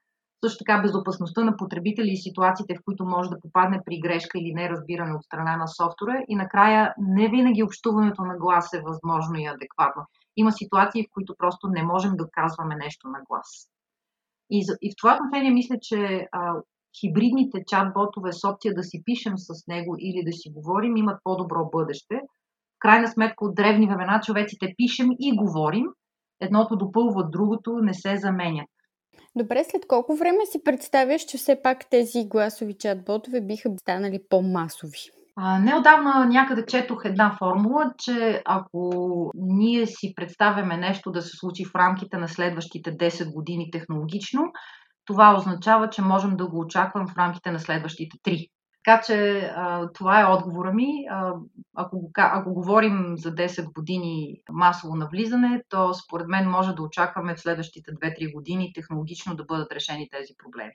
също 0.44 0.64
така 0.64 0.82
безопасността 0.82 1.44
на 1.44 1.58
потребители 1.58 2.10
и 2.12 2.18
ситуациите, 2.18 2.76
в 2.76 2.84
които 2.86 3.06
може 3.06 3.30
да 3.30 3.40
попадне 3.40 3.82
при 3.86 4.00
грешка 4.00 4.40
или 4.40 4.54
неразбиране 4.54 5.14
от 5.14 5.24
страна 5.24 5.58
на 5.58 5.68
софтуера. 5.68 6.24
И 6.28 6.36
накрая 6.36 6.94
не 6.98 7.30
винаги 7.30 7.64
общуването 7.64 8.22
на 8.22 8.38
глас 8.38 8.74
е 8.74 8.82
възможно 8.82 9.36
и 9.40 9.46
адекватно. 9.46 10.02
Има 10.38 10.52
ситуации, 10.52 11.04
в 11.04 11.14
които 11.14 11.36
просто 11.38 11.68
не 11.68 11.84
можем 11.84 12.12
да 12.16 12.30
казваме 12.32 12.76
нещо 12.76 13.08
на 13.08 13.20
глас. 13.30 13.50
И, 14.50 14.66
и 14.82 14.92
в 14.92 14.96
това 14.98 15.16
отношение 15.16 15.52
мисля, 15.52 15.76
че 15.82 16.28
а, 16.32 16.54
хибридните 17.00 17.58
чат-ботове 17.58 18.32
с 18.32 18.48
опция 18.50 18.74
да 18.74 18.84
си 18.84 19.02
пишем 19.06 19.34
с 19.38 19.68
него 19.68 19.96
или 20.00 20.24
да 20.26 20.32
си 20.32 20.50
говорим 20.50 20.98
имат 20.98 21.20
по-добро 21.24 21.70
бъдеще. 21.70 22.16
В 22.76 22.80
крайна 22.80 23.08
сметка 23.08 23.46
от 23.46 23.56
древни 23.56 23.88
времена 23.88 24.22
човеците 24.24 24.74
пишем 24.78 25.08
и 25.20 25.38
говорим. 25.38 25.86
Едното 26.42 26.76
допълва 26.76 27.30
другото, 27.30 27.80
не 27.82 27.94
се 27.94 28.18
заменят. 28.18 28.73
Добре, 29.36 29.64
след 29.64 29.88
колко 29.88 30.16
време 30.16 30.46
си 30.46 30.64
представяш, 30.64 31.22
че 31.22 31.38
все 31.38 31.62
пак 31.64 31.90
тези 31.90 32.28
гласови 32.28 32.74
чат-ботове 32.74 33.48
биха 33.48 33.70
станали 33.80 34.20
по-масови? 34.30 35.00
А, 35.36 35.60
неодавна 35.60 36.26
някъде 36.26 36.66
четох 36.66 37.06
една 37.06 37.36
формула, 37.40 37.94
че 37.98 38.42
ако 38.46 39.32
ние 39.36 39.88
си 39.88 40.14
представяме 40.16 40.78
нещо 40.78 41.12
да 41.12 41.22
се 41.22 41.38
случи 41.38 41.66
в 41.66 41.76
рамките 41.76 42.18
на 42.18 42.28
следващите 42.28 42.98
10 42.98 43.34
години 43.34 43.72
технологично, 43.72 44.44
това 45.06 45.36
означава, 45.38 45.90
че 45.90 46.02
можем 46.02 46.36
да 46.38 46.48
го 46.48 46.60
очаквам 46.60 47.08
в 47.08 47.18
рамките 47.18 47.52
на 47.52 47.60
следващите 47.60 48.18
3. 48.18 48.48
Така 48.86 49.02
че 49.02 49.40
а, 49.56 49.92
това 49.94 50.22
е 50.22 50.26
отговора 50.26 50.74
ми. 50.74 51.06
А, 51.10 51.34
ако, 51.76 52.10
ако 52.18 52.54
говорим 52.54 53.14
за 53.18 53.36
10 53.36 53.74
години 53.74 54.42
масово 54.52 54.96
навлизане, 54.96 55.64
то 55.70 55.94
според 55.94 56.28
мен 56.28 56.50
може 56.50 56.74
да 56.74 56.84
очакваме 56.84 57.36
в 57.36 57.40
следващите 57.40 57.92
2-3 57.92 58.34
години 58.34 58.72
технологично 58.76 59.36
да 59.36 59.44
бъдат 59.44 59.72
решени 59.72 60.10
тези 60.10 60.34
проблеми. 60.44 60.72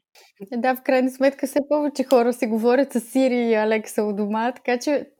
Да, 0.52 0.76
в 0.76 0.82
крайна 0.82 1.10
сметка 1.10 1.46
все 1.46 1.60
повече 1.68 2.04
хора 2.04 2.32
си 2.32 2.46
говорят 2.46 2.92
с 2.92 3.00
Сири 3.00 3.36
и 3.36 3.54
Алекса 3.54 4.02
у 4.02 4.12
дома, 4.12 4.52
така 4.52 4.78
че 4.78 5.10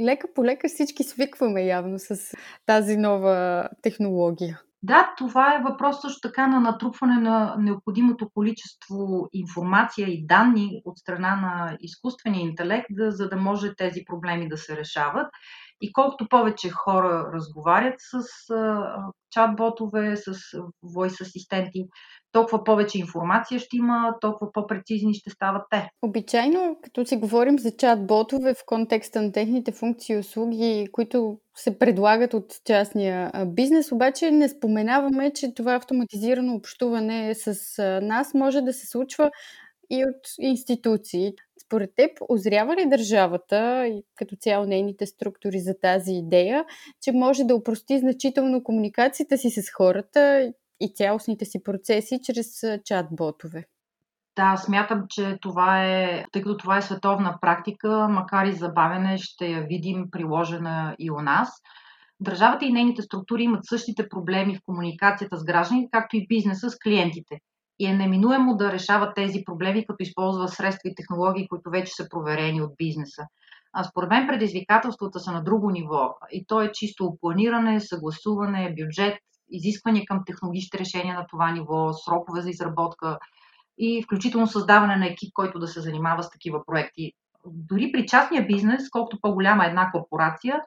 лека 0.00 0.26
по 0.34 0.44
лека 0.44 0.68
всички 0.68 1.04
свикваме 1.04 1.62
явно 1.62 1.98
с 1.98 2.34
тази 2.66 2.96
нова 2.96 3.68
технология. 3.82 4.60
Да, 4.82 5.14
това 5.18 5.54
е 5.54 5.62
въпрос 5.62 6.00
също 6.00 6.28
така 6.28 6.46
на 6.46 6.60
натрупване 6.60 7.20
на 7.20 7.56
необходимото 7.58 8.30
количество 8.34 9.28
информация 9.32 10.08
и 10.08 10.26
данни 10.26 10.82
от 10.84 10.98
страна 10.98 11.36
на 11.36 11.76
изкуствения 11.80 12.42
интелект, 12.42 12.88
за 12.98 13.28
да 13.28 13.36
може 13.36 13.74
тези 13.74 14.04
проблеми 14.06 14.48
да 14.48 14.56
се 14.56 14.76
решават. 14.76 15.26
И 15.80 15.92
колкото 15.92 16.28
повече 16.28 16.70
хора 16.70 17.30
разговарят 17.34 17.94
с 17.98 18.22
чат-ботове, 19.36 20.14
с 20.14 20.32
voice 20.84 21.20
асистенти, 21.20 21.84
толкова 22.32 22.64
повече 22.64 22.98
информация 22.98 23.60
ще 23.60 23.76
има, 23.76 24.14
толкова 24.20 24.52
по-прецизни 24.52 25.14
ще 25.14 25.30
стават 25.30 25.62
те. 25.70 25.88
Обичайно, 26.02 26.76
като 26.82 27.06
си 27.06 27.16
говорим 27.16 27.58
за 27.58 27.68
чат-ботове 27.68 28.54
в 28.54 28.62
контекста 28.66 29.22
на 29.22 29.32
техните 29.32 29.72
функции 29.72 30.14
и 30.14 30.18
услуги, 30.18 30.88
които 30.92 31.38
се 31.56 31.78
предлагат 31.78 32.34
от 32.34 32.52
частния 32.64 33.32
бизнес, 33.46 33.92
обаче 33.92 34.30
не 34.30 34.48
споменаваме, 34.48 35.32
че 35.32 35.54
това 35.54 35.74
автоматизирано 35.74 36.54
общуване 36.54 37.34
с 37.34 37.82
нас 38.02 38.34
може 38.34 38.60
да 38.60 38.72
се 38.72 38.86
случва 38.86 39.30
и 39.90 40.04
от 40.04 40.26
институции. 40.38 41.32
Според 41.68 41.90
теб, 41.96 42.10
озрява 42.28 42.76
ли 42.76 42.88
държавата 42.88 43.86
и 43.86 44.02
като 44.14 44.36
цяло 44.36 44.66
нейните 44.66 45.06
структури 45.06 45.60
за 45.60 45.74
тази 45.82 46.12
идея, 46.12 46.64
че 47.02 47.12
може 47.12 47.44
да 47.44 47.54
упрости 47.54 47.98
значително 47.98 48.62
комуникацията 48.64 49.38
си 49.38 49.50
с 49.50 49.72
хората 49.76 50.52
и 50.80 50.92
цялостните 50.94 51.44
си 51.44 51.62
процеси 51.62 52.20
чрез 52.22 52.60
чат-ботове? 52.60 53.64
Да, 54.36 54.56
смятам, 54.56 55.04
че 55.08 55.38
това 55.42 55.84
е, 55.84 56.24
тъй 56.32 56.42
като 56.42 56.56
това 56.56 56.78
е 56.78 56.82
световна 56.82 57.38
практика, 57.40 58.08
макар 58.10 58.46
и 58.46 58.52
забавене, 58.52 59.18
ще 59.18 59.46
я 59.46 59.62
видим 59.62 60.04
приложена 60.10 60.96
и 60.98 61.10
у 61.10 61.20
нас. 61.20 61.48
Държавата 62.20 62.64
и 62.64 62.72
нейните 62.72 63.02
структури 63.02 63.42
имат 63.42 63.66
същите 63.66 64.08
проблеми 64.08 64.56
в 64.56 64.62
комуникацията 64.66 65.36
с 65.36 65.44
гражданите, 65.44 65.88
както 65.92 66.16
и 66.16 66.26
бизнеса 66.26 66.70
с 66.70 66.78
клиентите 66.78 67.38
и 67.78 67.86
е 67.86 67.94
неминуемо 67.94 68.56
да 68.56 68.72
решават 68.72 69.14
тези 69.14 69.44
проблеми, 69.44 69.86
като 69.86 70.02
използва 70.02 70.48
средства 70.48 70.90
и 70.90 70.94
технологии, 70.94 71.48
които 71.48 71.70
вече 71.70 71.92
са 71.92 72.08
проверени 72.08 72.62
от 72.62 72.72
бизнеса. 72.78 73.22
А 73.72 73.84
според 73.84 74.10
мен 74.10 74.26
предизвикателствата 74.26 75.20
са 75.20 75.32
на 75.32 75.44
друго 75.44 75.70
ниво 75.70 76.14
и 76.30 76.44
то 76.46 76.62
е 76.62 76.72
чисто 76.72 77.16
планиране, 77.20 77.80
съгласуване, 77.80 78.74
бюджет, 78.78 79.18
изисквания 79.50 80.04
към 80.06 80.22
технологичните 80.26 80.78
решения 80.78 81.14
на 81.14 81.26
това 81.26 81.52
ниво, 81.52 81.92
срокове 81.92 82.40
за 82.40 82.50
изработка 82.50 83.18
и 83.78 84.02
включително 84.02 84.46
създаване 84.46 84.96
на 84.96 85.06
екип, 85.06 85.32
който 85.34 85.58
да 85.58 85.68
се 85.68 85.80
занимава 85.80 86.22
с 86.22 86.30
такива 86.30 86.64
проекти. 86.66 87.12
Дори 87.46 87.92
при 87.92 88.06
частния 88.06 88.46
бизнес, 88.46 88.90
колкото 88.90 89.18
по-голяма 89.20 89.64
е 89.64 89.68
една 89.68 89.90
корпорация, 89.90 90.62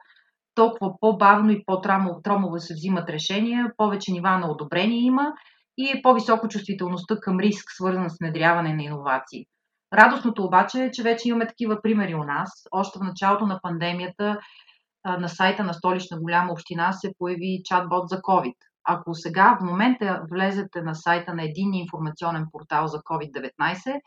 толкова 0.54 1.00
по-бавно 1.00 1.50
и 1.50 1.64
по-тромово 1.64 2.58
се 2.58 2.74
взимат 2.74 3.10
решения, 3.10 3.72
повече 3.76 4.12
нива 4.12 4.38
на 4.38 4.50
одобрение 4.50 4.98
има 4.98 5.32
и 5.78 5.90
е 5.90 6.02
по-високо 6.02 6.48
чувствителността 6.48 7.16
към 7.20 7.40
риск, 7.40 7.70
свързан 7.70 8.10
с 8.10 8.18
внедряване 8.20 8.74
на 8.74 8.82
иновации. 8.82 9.46
Радостното 9.92 10.44
обаче 10.44 10.84
е, 10.84 10.90
че 10.90 11.02
вече 11.02 11.28
имаме 11.28 11.46
такива 11.46 11.82
примери 11.82 12.14
у 12.14 12.24
нас. 12.24 12.50
Още 12.70 12.98
в 12.98 13.02
началото 13.02 13.46
на 13.46 13.60
пандемията 13.62 14.38
на 15.04 15.28
сайта 15.28 15.64
на 15.64 15.74
столична 15.74 16.20
голяма 16.20 16.52
община 16.52 16.92
се 16.92 17.12
появи 17.18 17.60
чатбот 17.64 18.08
за 18.08 18.16
COVID. 18.20 18.54
Ако 18.84 19.14
сега 19.14 19.56
в 19.60 19.64
момента 19.64 20.22
влезете 20.30 20.82
на 20.82 20.94
сайта 20.94 21.34
на 21.34 21.44
един 21.44 21.74
информационен 21.74 22.46
портал 22.52 22.86
за 22.86 22.98
COVID-19, 22.98 24.00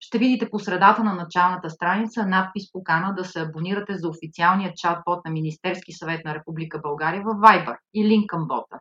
ще 0.00 0.18
видите 0.18 0.50
по 0.50 0.58
средата 0.58 1.04
на 1.04 1.14
началната 1.14 1.70
страница 1.70 2.26
надпис 2.26 2.72
покана 2.72 3.14
да 3.14 3.24
се 3.24 3.40
абонирате 3.40 3.94
за 3.96 4.08
официалния 4.08 4.72
чат-бот 4.72 5.24
на 5.24 5.30
Министерски 5.30 5.92
съвет 5.92 6.24
на 6.24 6.34
Република 6.34 6.80
България 6.82 7.22
в 7.22 7.26
Viber 7.26 7.76
и 7.94 8.08
линк 8.08 8.30
към 8.30 8.46
бота. 8.48 8.78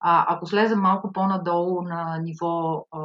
А, 0.00 0.34
ако 0.34 0.46
слезем 0.46 0.80
малко 0.80 1.12
по-надолу 1.12 1.82
на 1.82 2.18
ниво 2.22 2.86
а, 2.90 3.00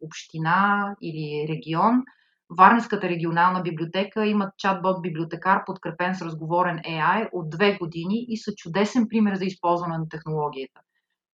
община 0.00 0.96
или 1.02 1.46
регион, 1.48 2.02
Варненската 2.50 3.08
регионална 3.08 3.62
библиотека 3.62 4.26
имат 4.26 4.54
чат-бот 4.56 5.02
библиотекар, 5.02 5.64
подкрепен 5.64 6.14
с 6.14 6.22
разговорен 6.22 6.78
AI 6.78 7.28
от 7.32 7.50
две 7.50 7.76
години 7.78 8.26
и 8.28 8.36
са 8.36 8.54
чудесен 8.54 9.08
пример 9.08 9.34
за 9.36 9.44
използване 9.44 9.98
на 9.98 10.08
технологията. 10.08 10.80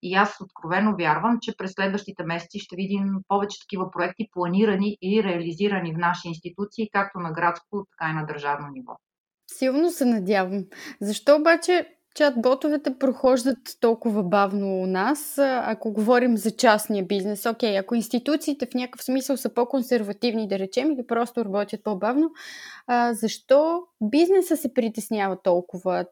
И 0.02 0.14
аз 0.14 0.40
откровено 0.40 0.96
вярвам, 0.96 1.38
че 1.40 1.56
през 1.56 1.72
следващите 1.72 2.24
месеци 2.24 2.58
ще 2.58 2.76
видим 2.76 3.04
повече 3.28 3.60
такива 3.60 3.90
проекти, 3.90 4.28
планирани 4.32 4.96
и 5.02 5.22
реализирани 5.24 5.94
в 5.94 5.98
наши 5.98 6.28
институции, 6.28 6.90
както 6.92 7.18
на 7.18 7.32
градско, 7.32 7.86
така 7.90 8.10
и 8.10 8.14
на 8.14 8.26
държавно 8.26 8.68
ниво. 8.68 8.92
Силно 9.46 9.90
се 9.90 10.04
надявам. 10.04 10.64
Защо 11.00 11.36
обаче 11.36 11.93
чат-ботовете 12.14 12.98
прохождат 12.98 13.58
толкова 13.80 14.22
бавно 14.22 14.66
у 14.66 14.86
нас, 14.86 15.38
ако 15.38 15.92
говорим 15.92 16.36
за 16.36 16.56
частния 16.56 17.06
бизнес. 17.06 17.46
Окей, 17.46 17.78
ако 17.78 17.94
институциите 17.94 18.66
в 18.66 18.74
някакъв 18.74 19.02
смисъл 19.04 19.36
са 19.36 19.54
по-консервативни, 19.54 20.48
да 20.48 20.58
речем, 20.58 20.92
или 20.92 21.06
просто 21.06 21.44
работят 21.44 21.84
по-бавно, 21.84 22.30
а, 22.86 23.14
защо 23.14 23.82
бизнеса 24.00 24.56
се 24.56 24.74
притеснява 24.74 25.42
толкова? 25.42 26.04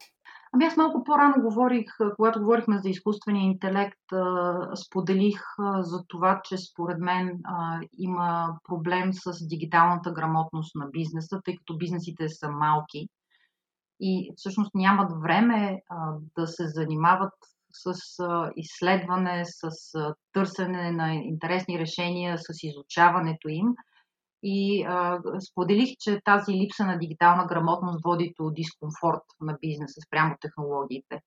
Ами 0.55 0.65
аз 0.65 0.77
малко 0.77 1.03
по-рано 1.03 1.33
говорих, 1.41 1.85
когато 2.15 2.39
говорихме 2.39 2.77
за 2.77 2.89
изкуствения 2.89 3.43
интелект, 3.43 3.99
споделих 4.75 5.41
за 5.79 6.03
това, 6.07 6.41
че 6.43 6.57
според 6.57 6.99
мен 6.99 7.39
има 7.97 8.57
проблем 8.67 9.13
с 9.13 9.47
дигиталната 9.47 10.11
грамотност 10.11 10.75
на 10.75 10.85
бизнеса, 10.91 11.41
тъй 11.45 11.55
като 11.57 11.77
бизнесите 11.77 12.29
са 12.29 12.49
малки 12.49 13.07
и 13.99 14.33
всъщност 14.37 14.75
нямат 14.75 15.11
време 15.21 15.81
да 16.37 16.47
се 16.47 16.67
занимават 16.67 17.33
с 17.71 17.93
изследване, 18.55 19.43
с 19.45 19.69
търсене 20.33 20.91
на 20.91 21.13
интересни 21.13 21.79
решения, 21.79 22.37
с 22.37 22.63
изучаването 22.63 23.49
им– 23.49 23.67
и 24.43 24.83
а, 24.83 25.19
споделих, 25.51 25.89
че 25.99 26.21
тази 26.25 26.53
липса 26.53 26.85
на 26.85 26.97
дигитална 26.97 27.45
грамотност 27.45 28.03
води 28.03 28.33
до 28.39 28.49
дискомфорт 28.49 29.21
на 29.41 29.57
бизнеса 29.61 30.01
спрямо 30.07 30.35
технологиите. 30.41 31.21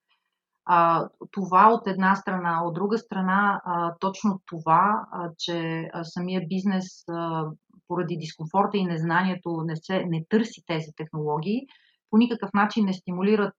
А, 0.64 1.08
това 1.30 1.72
от 1.72 1.86
една 1.86 2.16
страна. 2.16 2.64
От 2.64 2.74
друга 2.74 2.98
страна, 2.98 3.60
а, 3.64 3.94
точно 4.00 4.40
това, 4.46 5.06
а, 5.12 5.30
че 5.38 5.88
а, 5.92 6.04
самия 6.04 6.46
бизнес 6.48 7.08
а, 7.08 7.44
поради 7.88 8.16
дискомфорта 8.16 8.76
и 8.76 8.84
незнанието 8.84 9.62
не, 9.66 9.76
се, 9.76 10.04
не 10.06 10.24
търси 10.28 10.62
тези 10.66 10.92
технологии, 10.96 11.66
по 12.10 12.18
никакъв 12.18 12.50
начин 12.54 12.84
не 12.84 12.92
стимулират 12.92 13.54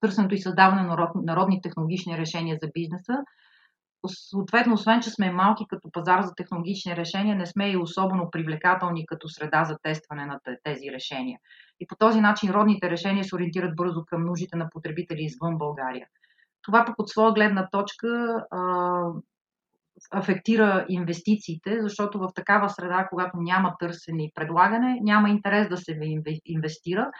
търсенето 0.00 0.34
и 0.34 0.40
създаване 0.40 0.82
на 0.82 1.10
народни 1.14 1.62
технологични 1.62 2.18
решения 2.18 2.58
за 2.62 2.70
бизнеса, 2.74 3.16
съответно, 4.08 4.74
освен, 4.74 5.00
че 5.00 5.10
сме 5.10 5.32
малки 5.32 5.64
като 5.68 5.90
пазар 5.92 6.22
за 6.22 6.34
технологични 6.34 6.96
решения, 6.96 7.36
не 7.36 7.46
сме 7.46 7.70
и 7.70 7.76
особено 7.76 8.30
привлекателни 8.30 9.06
като 9.06 9.28
среда 9.28 9.64
за 9.64 9.76
тестване 9.82 10.26
на 10.26 10.40
тези 10.62 10.92
решения. 10.92 11.38
И 11.80 11.86
по 11.86 11.96
този 11.96 12.20
начин 12.20 12.50
родните 12.50 12.90
решения 12.90 13.24
се 13.24 13.36
ориентират 13.36 13.76
бързо 13.76 14.04
към 14.04 14.24
нуждите 14.24 14.56
на 14.56 14.70
потребители 14.70 15.22
извън 15.22 15.58
България. 15.58 16.06
Това 16.62 16.84
пък 16.84 16.94
от 16.98 17.08
своя 17.08 17.32
гледна 17.32 17.68
точка 17.72 18.40
афектира 20.10 20.86
инвестициите, 20.88 21.78
защото 21.82 22.18
в 22.18 22.28
такава 22.34 22.70
среда, 22.70 23.06
когато 23.10 23.36
няма 23.36 23.74
търсене 23.78 24.24
и 24.24 24.32
предлагане, 24.34 24.98
няма 25.02 25.30
интерес 25.30 25.68
да 25.68 25.76
се 25.76 25.98
инвестира. 26.44 27.10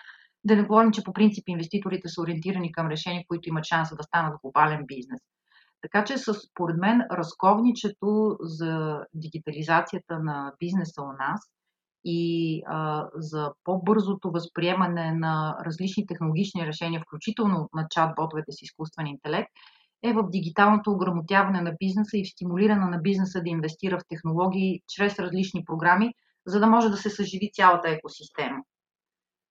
Да 0.45 0.57
не 0.57 0.63
говорим, 0.63 0.93
че 0.93 1.05
по 1.05 1.13
принцип 1.13 1.45
инвеститорите 1.47 2.09
са 2.09 2.23
ориентирани 2.23 2.73
към 2.73 2.89
решения, 2.89 3.25
които 3.29 3.49
имат 3.49 3.65
шанса 3.65 3.97
да 3.97 4.03
станат 4.03 4.41
глобален 4.43 4.85
бизнес. 4.87 5.21
Така 5.83 6.05
че, 6.05 6.15
според 6.19 6.77
мен, 6.77 7.03
разковничето 7.13 8.37
за 8.41 9.01
дигитализацията 9.15 10.19
на 10.19 10.53
бизнеса 10.61 11.03
у 11.03 11.13
нас 11.13 11.41
и 12.05 12.63
а, 12.67 13.09
за 13.15 13.53
по-бързото 13.65 14.31
възприемане 14.31 15.13
на 15.13 15.57
различни 15.67 16.07
технологични 16.07 16.67
решения, 16.67 17.01
включително 17.01 17.69
на 17.75 17.87
чат-ботовете 17.89 18.51
с 18.51 18.63
изкуствен 18.63 19.07
интелект, 19.07 19.51
е 20.05 20.13
в 20.13 20.31
дигиталното 20.31 20.91
ограмотяване 20.91 21.61
на 21.61 21.75
бизнеса 21.81 22.17
и 22.17 22.25
в 22.25 22.29
стимулиране 22.29 22.87
на 22.87 22.99
бизнеса 22.99 23.41
да 23.41 23.51
инвестира 23.51 23.99
в 23.99 24.09
технологии 24.09 24.81
чрез 24.89 25.19
различни 25.19 25.65
програми, 25.65 26.15
за 26.47 26.61
да 26.61 26.67
може 26.67 26.91
да 26.91 26.97
се 26.97 27.11
съживи 27.11 27.51
цялата 27.53 27.89
екосистема. 27.89 28.59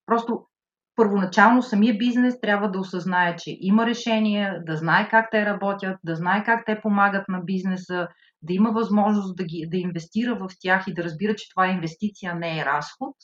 Просто 0.06 0.48
първоначално 0.96 1.62
самия 1.62 1.98
бизнес 1.98 2.42
трябва 2.42 2.72
да 2.72 2.80
осъзнае, 2.80 3.36
че 3.36 3.58
има 3.60 3.86
решения, 3.86 4.64
да 4.66 4.78
знае 4.78 5.10
как 5.10 5.32
те 5.32 5.46
работят, 5.46 5.98
да 6.04 6.16
знае 6.16 6.44
как 6.44 6.66
те 6.66 6.82
помагат 6.82 7.28
на 7.30 7.42
бизнеса, 7.42 8.08
да 8.42 8.54
има 8.54 8.72
възможност 8.72 9.36
да, 9.36 9.44
ги, 9.44 9.68
да 9.72 9.78
инвестира 9.78 10.36
в 10.36 10.50
тях 10.60 10.84
и 10.88 10.94
да 10.94 11.04
разбира, 11.04 11.36
че 11.36 11.50
това 11.50 11.68
инвестиция 11.68 12.36
не 12.36 12.60
е 12.60 12.66
разход. 12.66 13.16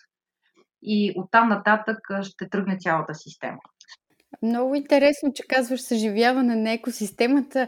И 0.82 1.14
оттам 1.16 1.50
нататък 1.50 1.98
ще 2.22 2.50
тръгне 2.50 2.78
цялата 2.80 3.16
система. 3.16 3.58
Много 4.44 4.76
интересно, 4.76 5.34
че 5.34 5.48
казваш 5.48 5.82
съживяване 5.82 6.56
на 6.56 6.72
екосистемата. 6.72 7.68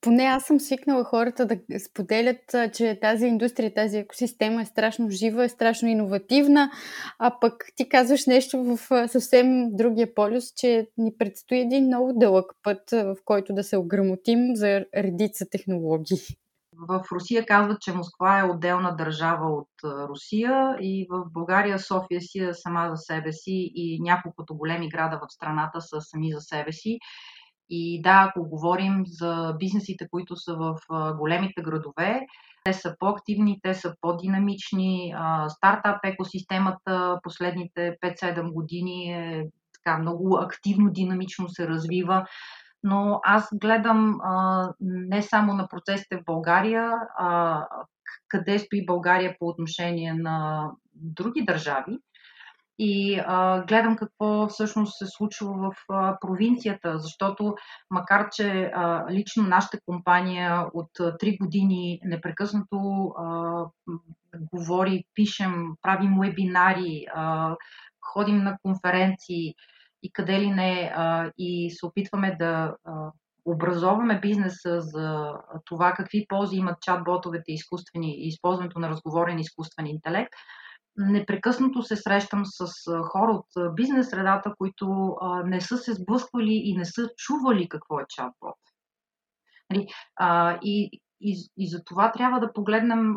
Поне 0.00 0.22
аз 0.22 0.44
съм 0.44 0.60
свикнала 0.60 1.04
хората 1.04 1.46
да 1.46 1.56
споделят, 1.80 2.38
че 2.72 2.98
тази 3.00 3.26
индустрия, 3.26 3.74
тази 3.74 3.98
екосистема 3.98 4.62
е 4.62 4.66
страшно 4.66 5.10
жива, 5.10 5.44
е 5.44 5.48
страшно 5.48 5.88
иновативна, 5.88 6.70
а 7.18 7.36
пък 7.40 7.64
ти 7.76 7.88
казваш 7.88 8.26
нещо 8.26 8.64
в 8.64 9.08
съвсем 9.08 9.76
другия 9.76 10.14
полюс, 10.14 10.52
че 10.56 10.86
ни 10.98 11.12
предстои 11.18 11.58
един 11.58 11.86
много 11.86 12.12
дълъг 12.16 12.52
път, 12.62 12.90
в 12.90 13.16
който 13.24 13.54
да 13.54 13.64
се 13.64 13.76
ограмотим 13.76 14.56
за 14.56 14.84
редица 14.96 15.46
технологии. 15.50 16.18
В 16.88 17.02
Русия 17.12 17.46
казват, 17.46 17.80
че 17.80 17.92
Москва 17.92 18.38
е 18.38 18.44
отделна 18.44 18.96
държава 18.96 19.48
от 19.48 19.68
Русия 19.84 20.76
и 20.80 21.06
в 21.10 21.24
България 21.30 21.78
София 21.78 22.20
си 22.20 22.38
е 22.38 22.54
сама 22.54 22.88
за 22.90 22.96
себе 22.96 23.32
си 23.32 23.72
и 23.74 24.00
няколкото 24.00 24.56
големи 24.56 24.88
града 24.88 25.18
в 25.18 25.32
страната 25.32 25.80
са 25.80 26.00
сами 26.00 26.32
за 26.32 26.40
себе 26.40 26.72
си. 26.72 26.98
И 27.70 28.02
да, 28.02 28.26
ако 28.28 28.48
говорим 28.48 29.02
за 29.06 29.56
бизнесите, 29.58 30.08
които 30.10 30.36
са 30.36 30.56
в 30.56 30.76
големите 31.18 31.62
градове, 31.62 32.20
те 32.64 32.72
са 32.72 32.96
по-активни, 32.98 33.60
те 33.62 33.74
са 33.74 33.94
по-динамични. 34.00 35.14
Стартап 35.48 35.98
екосистемата 36.04 37.18
последните 37.22 37.96
5-7 38.04 38.52
години 38.52 39.12
е 39.12 39.44
така 39.74 39.98
много 39.98 40.36
активно, 40.36 40.90
динамично 40.90 41.48
се 41.48 41.68
развива. 41.68 42.26
Но 42.82 43.20
аз 43.24 43.48
гледам 43.54 44.20
а, 44.22 44.68
не 44.80 45.22
само 45.22 45.54
на 45.54 45.68
процесите 45.68 46.16
в 46.16 46.24
България, 46.24 46.92
а 47.18 47.66
къде 48.28 48.58
стои 48.58 48.86
България 48.86 49.36
по 49.38 49.48
отношение 49.48 50.14
на 50.14 50.70
други 50.94 51.44
държави, 51.44 51.98
и 52.78 53.20
а, 53.26 53.64
гледам 53.64 53.96
какво 53.96 54.48
всъщност 54.48 54.98
се 54.98 55.06
случва 55.06 55.52
в 55.52 55.72
а, 55.88 56.18
провинцията, 56.20 56.98
защото 56.98 57.54
макар, 57.90 58.28
че 58.30 58.70
а, 58.74 59.06
лично 59.10 59.42
нашата 59.42 59.78
компания 59.86 60.66
от 60.74 61.00
а, 61.00 61.02
3 61.02 61.38
години 61.38 62.00
непрекъснато 62.04 63.06
а, 63.18 63.64
говори, 64.52 65.04
пишем, 65.14 65.72
правим 65.82 66.18
вебинари, 66.20 67.04
а, 67.14 67.56
ходим 68.00 68.38
на 68.38 68.58
конференции 68.62 69.54
и 70.02 70.12
къде 70.12 70.40
ли 70.40 70.50
не, 70.50 70.92
а, 70.96 71.30
и 71.38 71.70
се 71.70 71.86
опитваме 71.86 72.36
да 72.38 72.76
а, 72.84 73.10
образоваме 73.44 74.20
бизнеса 74.20 74.80
за 74.80 75.34
това 75.64 75.92
какви 75.92 76.26
ползи 76.28 76.56
имат 76.56 76.80
чат-ботовете 76.80 77.44
изкуствени 77.48 78.14
и 78.16 78.28
използването 78.28 78.78
на 78.78 78.88
разговорен 78.88 79.38
изкуствен 79.38 79.86
интелект, 79.86 80.32
непрекъснато 80.96 81.82
се 81.82 81.96
срещам 81.96 82.42
с 82.44 82.66
хора 83.02 83.32
от 83.32 83.74
бизнес 83.74 84.10
средата, 84.10 84.54
които 84.58 85.16
не 85.44 85.60
са 85.60 85.78
се 85.78 85.92
сблъсквали 85.92 86.54
и 86.64 86.76
не 86.76 86.84
са 86.84 87.08
чували 87.16 87.68
какво 87.68 88.00
е 88.00 88.06
чатбот. 88.08 88.56
Нали, 89.70 89.88
и, 90.62 91.00
и, 91.20 91.50
и 91.56 91.68
за 91.68 91.84
това 91.84 92.12
трябва 92.12 92.40
да 92.40 92.52
погледнем 92.52 93.16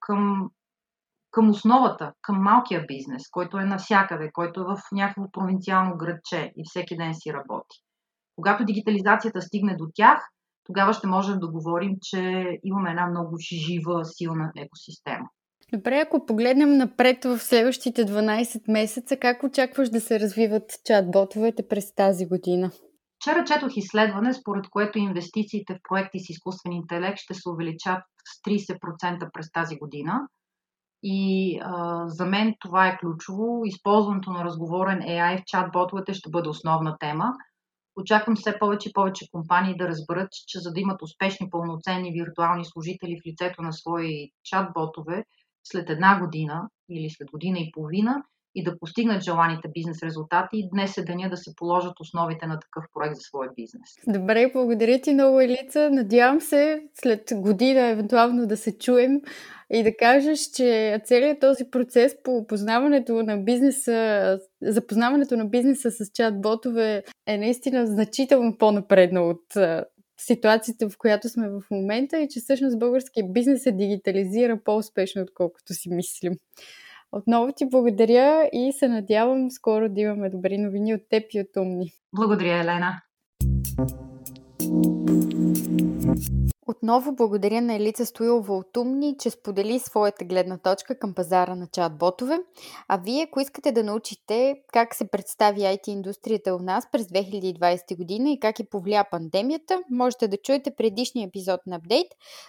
към, 0.00 0.50
към 1.30 1.50
основата, 1.50 2.12
към 2.22 2.42
малкия 2.42 2.84
бизнес, 2.88 3.22
който 3.30 3.58
е 3.58 3.64
навсякъде, 3.64 4.30
който 4.32 4.60
е 4.60 4.64
в 4.64 4.78
някакво 4.92 5.30
провинциално 5.30 5.96
градче 5.96 6.52
и 6.56 6.62
всеки 6.64 6.96
ден 6.96 7.14
си 7.14 7.32
работи. 7.32 7.76
Когато 8.36 8.64
дигитализацията 8.64 9.40
стигне 9.40 9.76
до 9.76 9.86
тях, 9.94 10.18
тогава 10.64 10.92
ще 10.92 11.06
можем 11.06 11.38
да 11.38 11.48
говорим, 11.48 11.96
че 12.02 12.46
имаме 12.64 12.90
една 12.90 13.06
много 13.06 13.36
жива, 13.38 14.04
силна 14.04 14.52
екосистема. 14.56 15.28
Добре, 15.72 15.98
ако 15.98 16.26
погледнем 16.26 16.76
напред 16.76 17.24
в 17.24 17.38
следващите 17.38 18.04
12 18.04 18.72
месеца, 18.72 19.16
как 19.16 19.42
очакваш 19.42 19.88
да 19.88 20.00
се 20.00 20.20
развиват 20.20 20.70
чат-ботовете 20.70 21.68
през 21.68 21.94
тази 21.94 22.26
година? 22.26 22.70
Вчера 23.16 23.44
четох 23.44 23.76
изследване, 23.76 24.34
според 24.34 24.68
което 24.70 24.98
инвестициите 24.98 25.74
в 25.74 25.78
проекти 25.88 26.18
с 26.18 26.30
изкуствен 26.30 26.72
интелект 26.72 27.18
ще 27.18 27.34
се 27.34 27.48
увеличат 27.48 27.98
с 28.24 28.42
30% 28.50 29.32
през 29.32 29.52
тази 29.52 29.76
година. 29.76 30.20
И 31.02 31.58
а, 31.62 32.04
за 32.08 32.26
мен 32.26 32.54
това 32.60 32.88
е 32.88 32.98
ключово. 32.98 33.62
Използването 33.64 34.30
на 34.30 34.44
разговорен 34.44 34.98
AI 34.98 35.40
в 35.40 35.44
чат-ботовете 35.44 36.12
ще 36.12 36.30
бъде 36.30 36.48
основна 36.48 36.96
тема. 37.00 37.32
Очаквам 37.96 38.36
все 38.36 38.58
повече 38.58 38.88
и 38.88 38.92
повече 38.92 39.30
компании 39.32 39.76
да 39.76 39.88
разберат, 39.88 40.28
че 40.46 40.58
за 40.58 40.72
да 40.72 40.80
имат 40.80 41.02
успешни 41.02 41.50
пълноценни 41.50 42.12
виртуални 42.12 42.64
служители 42.64 43.20
в 43.20 43.26
лицето 43.26 43.62
на 43.62 43.72
свои 43.72 44.30
чат-ботове 44.44 45.24
след 45.64 45.90
една 45.90 46.20
година 46.20 46.68
или 46.90 47.10
след 47.10 47.30
година 47.30 47.58
и 47.58 47.72
половина, 47.72 48.24
и 48.54 48.64
да 48.64 48.78
постигнат 48.78 49.22
желаните 49.22 49.68
бизнес 49.74 50.02
резултати. 50.02 50.68
Днес 50.72 50.98
е 50.98 51.04
деня 51.04 51.30
да 51.30 51.36
се 51.36 51.54
положат 51.56 52.00
основите 52.00 52.46
на 52.46 52.60
такъв 52.60 52.84
проект 52.94 53.16
за 53.16 53.20
своя 53.20 53.50
бизнес. 53.56 53.90
Добре, 54.06 54.50
благодаря 54.52 55.00
ти 55.00 55.14
много, 55.14 55.40
Елица. 55.40 55.90
Надявам 55.90 56.40
се 56.40 56.82
след 56.94 57.32
година 57.34 57.80
евентуално 57.80 58.46
да 58.46 58.56
се 58.56 58.78
чуем 58.78 59.20
и 59.72 59.82
да 59.82 59.96
кажеш, 59.96 60.40
че 60.40 61.00
целият 61.04 61.40
този 61.40 61.64
процес 61.70 62.16
по 62.24 62.46
познаването 62.46 63.22
на 63.22 63.36
бизнеса, 63.36 64.38
запознаването 64.62 65.36
на 65.36 65.44
бизнеса 65.44 65.90
с 65.90 66.04
чат-ботове 66.04 67.02
е 67.26 67.38
наистина 67.38 67.86
значително 67.86 68.58
по-напредно 68.58 69.28
от 69.28 69.44
ситуацията, 70.20 70.88
в 70.88 70.98
която 70.98 71.28
сме 71.28 71.48
в 71.48 71.62
момента 71.70 72.18
и 72.18 72.28
че 72.28 72.40
всъщност 72.40 72.78
българския 72.78 73.24
бизнес 73.28 73.62
се 73.62 73.72
дигитализира 73.72 74.60
по-успешно, 74.64 75.22
отколкото 75.22 75.74
си 75.74 75.88
мислим. 75.90 76.32
Отново 77.12 77.52
ти 77.56 77.66
благодаря 77.68 78.50
и 78.52 78.72
се 78.72 78.88
надявам 78.88 79.50
скоро 79.50 79.88
да 79.88 80.00
имаме 80.00 80.30
добри 80.30 80.58
новини 80.58 80.94
от 80.94 81.00
теб 81.10 81.22
и 81.30 81.40
от 81.40 81.56
Умни. 81.56 81.92
Благодаря, 82.12 82.60
Елена. 82.60 83.02
Отново 86.70 87.12
благодаря 87.12 87.60
на 87.60 87.74
Елица 87.74 88.06
Стоилова 88.06 88.56
от 88.56 88.76
Умни, 88.76 89.16
че 89.18 89.30
сподели 89.30 89.78
своята 89.78 90.24
гледна 90.24 90.58
точка 90.58 90.98
към 90.98 91.14
пазара 91.14 91.54
на 91.54 91.66
чат-ботове. 91.66 92.42
А 92.88 92.96
вие, 92.96 93.22
ако 93.22 93.40
искате 93.40 93.72
да 93.72 93.84
научите 93.84 94.54
как 94.72 94.94
се 94.94 95.08
представи 95.08 95.60
IT 95.60 95.88
индустрията 95.88 96.54
у 96.54 96.58
нас 96.58 96.84
през 96.92 97.06
2020 97.06 97.96
година 97.96 98.30
и 98.30 98.40
как 98.40 98.60
е 98.60 98.64
повлия 98.64 99.04
пандемията, 99.10 99.82
можете 99.90 100.28
да 100.28 100.36
чуете 100.36 100.74
предишния 100.76 101.26
епизод 101.26 101.60
на 101.66 101.76
апдейт. 101.76 102.06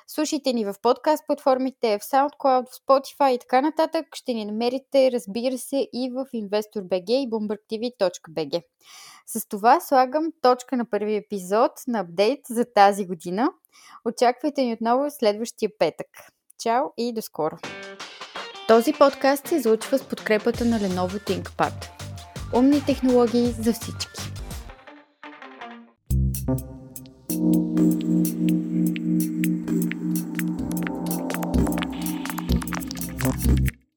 Слушайте 0.07 0.53
ни 0.53 0.65
в 0.65 0.75
подкаст 0.81 1.23
платформите, 1.27 1.97
в 1.99 2.01
SoundCloud, 2.01 2.65
в 2.69 2.87
Spotify 2.87 3.29
и 3.29 3.39
така 3.39 3.61
нататък. 3.61 4.05
Ще 4.13 4.33
ни 4.33 4.45
намерите, 4.45 5.11
разбира 5.11 5.57
се, 5.57 5.87
и 5.93 6.09
в 6.09 6.25
InvestorBG 6.35 7.09
и 7.09 7.29
BloombergTV.bg. 7.29 8.61
С 9.25 9.47
това 9.47 9.79
слагам 9.79 10.31
точка 10.41 10.77
на 10.77 10.85
първи 10.85 11.15
епизод 11.15 11.71
на 11.87 11.99
апдейт 11.99 12.39
за 12.49 12.65
тази 12.65 13.05
година. 13.05 13.49
Очаквайте 14.05 14.63
ни 14.63 14.73
отново 14.73 15.05
следващия 15.09 15.69
петък. 15.79 16.07
Чао 16.59 16.83
и 16.97 17.13
до 17.13 17.21
скоро! 17.21 17.57
Този 18.67 18.93
подкаст 18.93 19.47
се 19.47 19.55
излучва 19.55 19.97
с 19.97 20.03
подкрепата 20.03 20.65
на 20.65 20.79
Lenovo 20.79 21.29
ThinkPad. 21.29 21.73
Умни 22.55 22.85
технологии 22.85 23.45
за 23.45 23.73
всички. 23.73 24.30